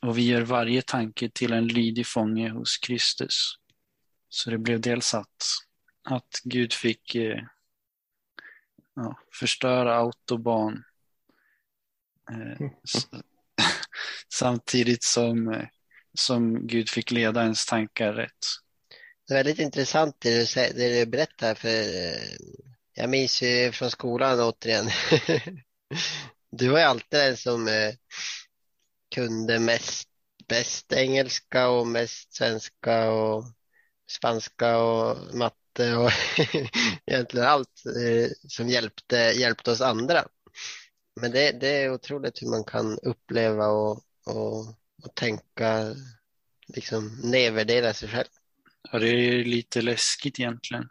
Och 0.02 0.18
vi 0.18 0.26
gör 0.26 0.42
varje 0.42 0.82
tanke 0.82 1.30
till 1.30 1.52
en 1.52 1.68
lydig 1.68 2.06
fånge 2.06 2.48
hos 2.48 2.78
Kristus. 2.78 3.54
Så 4.28 4.50
det 4.50 4.58
blev 4.58 4.80
dels 4.80 5.14
att, 5.14 5.44
att 6.02 6.40
Gud 6.44 6.72
fick 6.72 7.14
eh, 7.14 7.42
ja, 8.94 9.18
förstöra 9.32 9.96
autobahn 9.96 10.84
samtidigt 14.34 15.04
som, 15.04 15.52
eh, 15.52 15.66
som 16.18 16.66
Gud 16.66 16.88
fick 16.88 17.10
leda 17.10 17.42
ens 17.42 17.66
tankar 17.66 18.12
rätt. 18.12 18.32
Det 19.28 19.34
är 19.34 19.38
väldigt 19.38 19.58
intressant 19.58 20.16
det 20.18 20.54
du, 20.54 20.72
det 20.72 20.98
du 20.98 21.06
berättar 21.06 21.54
för 21.54 21.68
eh, 21.68 22.36
jag 22.94 23.10
minns 23.10 23.42
ju 23.42 23.72
från 23.72 23.90
skolan 23.90 24.40
återigen. 24.40 24.90
Du 26.50 26.68
var 26.68 26.78
ju 26.78 26.84
alltid 26.84 27.20
den 27.20 27.36
som 27.36 27.68
eh, 27.68 27.94
kunde 29.14 29.58
mest, 29.58 30.08
bäst 30.48 30.92
engelska 30.92 31.68
och 31.68 31.86
mest 31.86 32.34
svenska 32.34 33.10
och 33.10 33.44
spanska 34.10 34.78
och 34.78 35.34
matte 35.34 35.96
och 35.96 36.10
egentligen 37.06 37.46
allt 37.46 37.82
eh, 37.86 38.30
som 38.48 38.68
hjälpte, 38.68 39.16
hjälpte 39.16 39.70
oss 39.70 39.80
andra. 39.80 40.28
Men 41.20 41.30
det, 41.30 41.52
det 41.52 41.68
är 41.68 41.92
otroligt 41.92 42.42
hur 42.42 42.48
man 42.48 42.64
kan 42.64 42.98
uppleva 42.98 43.66
och, 43.66 44.04
och, 44.26 44.60
och 45.04 45.14
tänka, 45.14 45.94
liksom 46.66 47.20
nedvärdera 47.22 47.94
sig 47.94 48.08
själv. 48.08 48.28
Ja, 48.92 48.98
det 48.98 49.08
är 49.08 49.44
lite 49.44 49.82
läskigt 49.82 50.40
egentligen. 50.40 50.88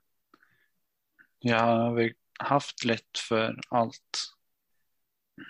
Jag 1.39 1.59
har 1.59 2.13
haft 2.39 2.85
lätt 2.85 3.17
för 3.29 3.59
allt. 3.69 4.31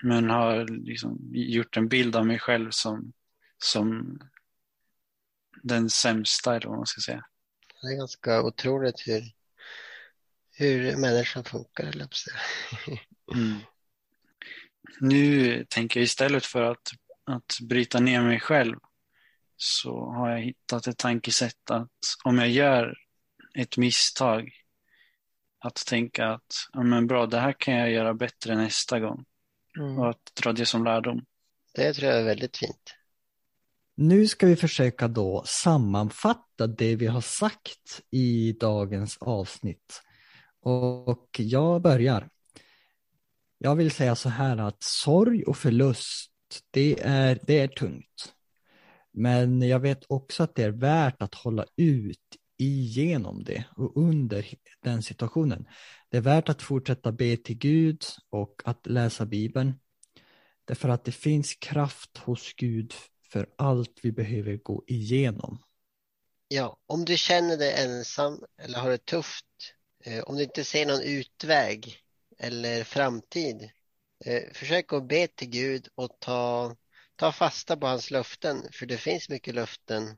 Men 0.03 0.29
har 0.29 0.67
liksom 0.67 1.19
gjort 1.31 1.77
en 1.77 1.87
bild 1.87 2.15
av 2.15 2.25
mig 2.25 2.39
själv 2.39 2.69
som, 2.71 3.13
som 3.57 4.19
den 5.63 5.89
sämsta, 5.89 6.55
eller 6.55 6.67
vad 6.67 6.77
man 6.77 6.85
ska 6.85 7.01
säga. 7.01 7.25
Det 7.81 7.87
är 7.87 7.97
ganska 7.97 8.43
otroligt 8.43 9.07
hur, 9.07 9.23
hur 10.51 10.97
människan 10.97 11.43
funkar, 11.43 11.83
eller 11.83 12.07
mm. 13.33 13.59
Nu 14.99 15.65
tänker 15.69 15.99
jag 15.99 16.05
istället 16.05 16.45
för 16.45 16.61
att, 16.61 16.91
att 17.25 17.57
bryta 17.61 17.99
ner 17.99 18.21
mig 18.21 18.39
själv 18.39 18.77
så 19.57 20.05
har 20.05 20.29
jag 20.29 20.39
hittat 20.39 20.87
ett 20.87 20.97
tankesätt 20.97 21.71
att 21.71 21.89
om 22.23 22.37
jag 22.37 22.49
gör 22.49 22.97
ett 23.55 23.77
misstag 23.77 24.51
att 25.59 25.75
tänka 25.75 26.27
att 26.27 26.69
ja, 26.73 26.83
men 26.83 27.07
bra, 27.07 27.25
det 27.25 27.39
här 27.39 27.55
kan 27.59 27.73
jag 27.73 27.91
göra 27.91 28.13
bättre 28.13 28.55
nästa 28.55 28.99
gång. 28.99 29.25
Mm. 29.77 29.99
Och 29.99 30.09
att 30.09 30.35
dra 30.41 30.53
det 30.53 30.65
som 30.65 30.83
lärdom. 30.83 31.25
Det 31.73 31.93
tror 31.93 32.11
jag 32.11 32.19
är 32.19 32.25
väldigt 32.25 32.57
fint. 32.57 32.95
Nu 33.95 34.27
ska 34.27 34.47
vi 34.47 34.55
försöka 34.55 35.07
då 35.07 35.43
sammanfatta 35.45 36.67
det 36.67 36.95
vi 36.95 37.07
har 37.07 37.21
sagt 37.21 38.01
i 38.11 38.51
dagens 38.59 39.17
avsnitt. 39.17 40.01
Och 40.61 41.29
jag 41.37 41.81
börjar. 41.81 42.29
Jag 43.65 43.75
vill 43.75 43.91
säga 43.91 44.15
så 44.15 44.29
här 44.29 44.57
att 44.57 44.83
sorg 44.83 45.43
och 45.43 45.57
förlust, 45.57 46.31
det 46.71 46.99
är, 47.01 47.39
det 47.43 47.59
är 47.59 47.67
tungt. 47.67 48.33
Men 49.11 49.61
jag 49.61 49.79
vet 49.79 50.03
också 50.07 50.43
att 50.43 50.55
det 50.55 50.63
är 50.63 50.71
värt 50.71 51.21
att 51.21 51.35
hålla 51.35 51.65
ut 51.77 52.35
igenom 52.57 53.43
det 53.43 53.65
och 53.75 53.97
under 53.97 54.45
den 54.83 55.03
situationen. 55.03 55.67
Det 56.09 56.17
är 56.17 56.21
värt 56.21 56.49
att 56.49 56.61
fortsätta 56.61 57.11
be 57.11 57.37
till 57.37 57.57
Gud 57.57 58.03
och 58.29 58.61
att 58.65 58.87
läsa 58.87 59.25
Bibeln. 59.25 59.73
Därför 60.65 60.89
att 60.89 61.03
det 61.03 61.11
finns 61.11 61.55
kraft 61.55 62.17
hos 62.17 62.53
Gud 62.53 62.93
för 63.31 63.47
allt 63.57 63.99
vi 64.01 64.11
behöver 64.11 64.57
gå 64.57 64.83
igenom. 64.87 65.63
Ja, 66.47 66.77
om 66.85 67.05
du 67.05 67.17
känner 67.17 67.57
dig 67.57 67.73
ensam 67.73 68.43
eller 68.57 68.79
har 68.79 68.89
det 68.89 69.05
tufft, 69.05 69.45
eh, 70.03 70.23
om 70.23 70.35
du 70.35 70.43
inte 70.43 70.63
ser 70.63 70.85
någon 70.85 71.01
utväg 71.01 72.04
eller 72.37 72.83
framtid, 72.83 73.69
eh, 74.25 74.43
försök 74.53 74.93
att 74.93 75.07
be 75.07 75.27
till 75.27 75.49
Gud 75.49 75.87
och 75.95 76.19
ta, 76.19 76.75
ta 77.15 77.31
fasta 77.31 77.77
på 77.77 77.87
hans 77.87 78.11
löften, 78.11 78.63
för 78.71 78.85
det 78.85 78.97
finns 78.97 79.29
mycket 79.29 79.55
löften 79.55 80.17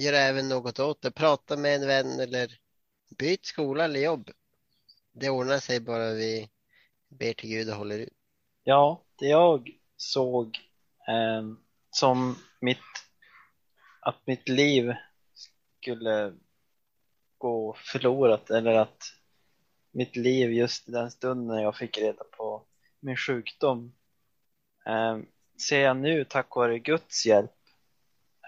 Gör 0.00 0.12
även 0.12 0.48
något 0.48 0.78
åt 0.78 1.02
det. 1.02 1.10
Prata 1.10 1.56
med 1.56 1.74
en 1.74 1.86
vän 1.86 2.20
eller 2.20 2.58
byt 3.18 3.46
skola 3.46 3.84
eller 3.84 4.00
jobb. 4.00 4.30
Det 5.12 5.30
ordnar 5.30 5.58
sig 5.58 5.80
bara 5.80 6.12
vi 6.12 6.50
ber 7.08 7.32
till 7.32 7.50
Gud 7.50 7.70
och 7.70 7.76
håller 7.76 7.98
ut. 7.98 8.12
Ja, 8.64 9.04
det 9.18 9.26
jag 9.26 9.70
såg 9.96 10.56
eh, 11.08 11.42
som 11.90 12.38
mitt, 12.60 12.78
att 14.00 14.26
mitt 14.26 14.48
liv 14.48 14.92
skulle 15.80 16.34
gå 17.38 17.76
förlorat 17.78 18.50
eller 18.50 18.74
att 18.74 19.02
mitt 19.92 20.16
liv 20.16 20.52
just 20.52 20.88
i 20.88 20.92
den 20.92 21.10
stunden 21.10 21.46
när 21.46 21.62
jag 21.62 21.76
fick 21.76 21.98
reda 21.98 22.24
på 22.24 22.62
min 23.00 23.16
sjukdom 23.16 23.92
eh, 24.86 25.18
ser 25.68 25.80
jag 25.80 25.96
nu 25.96 26.24
tack 26.24 26.56
vare 26.56 26.78
Guds 26.78 27.26
hjälp 27.26 27.50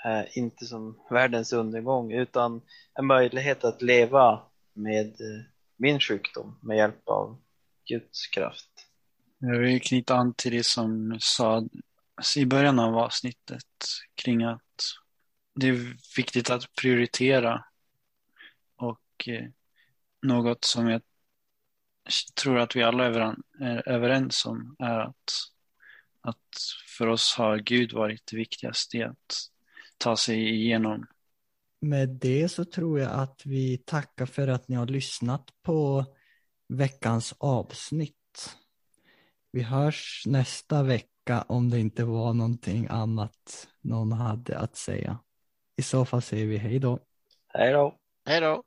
eh, 0.04 0.38
inte 0.38 0.66
som 0.66 0.98
världens 1.10 1.52
undergång 1.52 2.12
utan 2.12 2.62
en 2.94 3.06
möjlighet 3.06 3.64
att 3.64 3.82
leva 3.82 4.42
med, 4.72 5.06
eh, 5.06 5.44
min 5.76 6.00
sjukdom 6.00 6.58
med 6.62 6.76
hjälp 6.76 7.08
av 7.08 7.36
Guds 7.84 8.26
kraft. 8.26 8.86
Jag 9.38 9.58
vill 9.58 9.80
knyta 9.80 10.14
an 10.14 10.34
till 10.34 10.52
det 10.52 10.66
som 10.66 11.16
sa 11.20 11.68
i 12.36 12.46
början 12.46 12.78
av 12.78 12.96
avsnittet 12.96 13.64
kring 14.14 14.44
att 14.44 14.60
det 15.54 15.68
är 15.68 15.96
viktigt 16.16 16.50
att 16.50 16.74
prioritera 16.80 17.64
och 18.76 19.28
eh, 19.28 19.48
något 20.22 20.64
som 20.64 20.88
jag 20.88 21.02
tror 22.42 22.58
att 22.58 22.76
vi 22.76 22.82
alla 22.82 23.04
är 23.04 23.34
överens 23.88 24.46
om 24.46 24.76
är 24.78 24.98
att, 24.98 25.32
att 26.20 26.36
för 26.98 27.06
oss 27.06 27.34
har 27.38 27.58
Gud 27.58 27.92
varit 27.92 28.22
det 28.30 28.36
viktigaste 28.36 29.06
att 29.06 29.34
ta 29.98 30.16
sig 30.16 30.48
igenom. 30.48 31.06
Med 31.80 32.08
det 32.08 32.48
så 32.48 32.64
tror 32.64 33.00
jag 33.00 33.12
att 33.12 33.42
vi 33.44 33.78
tackar 33.78 34.26
för 34.26 34.48
att 34.48 34.68
ni 34.68 34.76
har 34.76 34.86
lyssnat 34.86 35.48
på 35.62 36.04
veckans 36.68 37.34
avsnitt. 37.38 38.56
Vi 39.52 39.62
hörs 39.62 40.22
nästa 40.26 40.82
vecka 40.82 41.44
om 41.48 41.70
det 41.70 41.80
inte 41.80 42.04
var 42.04 42.34
någonting 42.34 42.86
annat 42.90 43.68
någon 43.80 44.12
hade 44.12 44.58
att 44.58 44.76
säga. 44.76 45.18
I 45.76 45.82
så 45.82 46.04
fall 46.04 46.22
säger 46.22 46.46
vi 46.46 46.56
hej 46.56 46.78
då. 46.78 46.98
Hej 47.48 47.72
då. 47.72 47.96
Hej 48.26 48.40
då. 48.40 48.62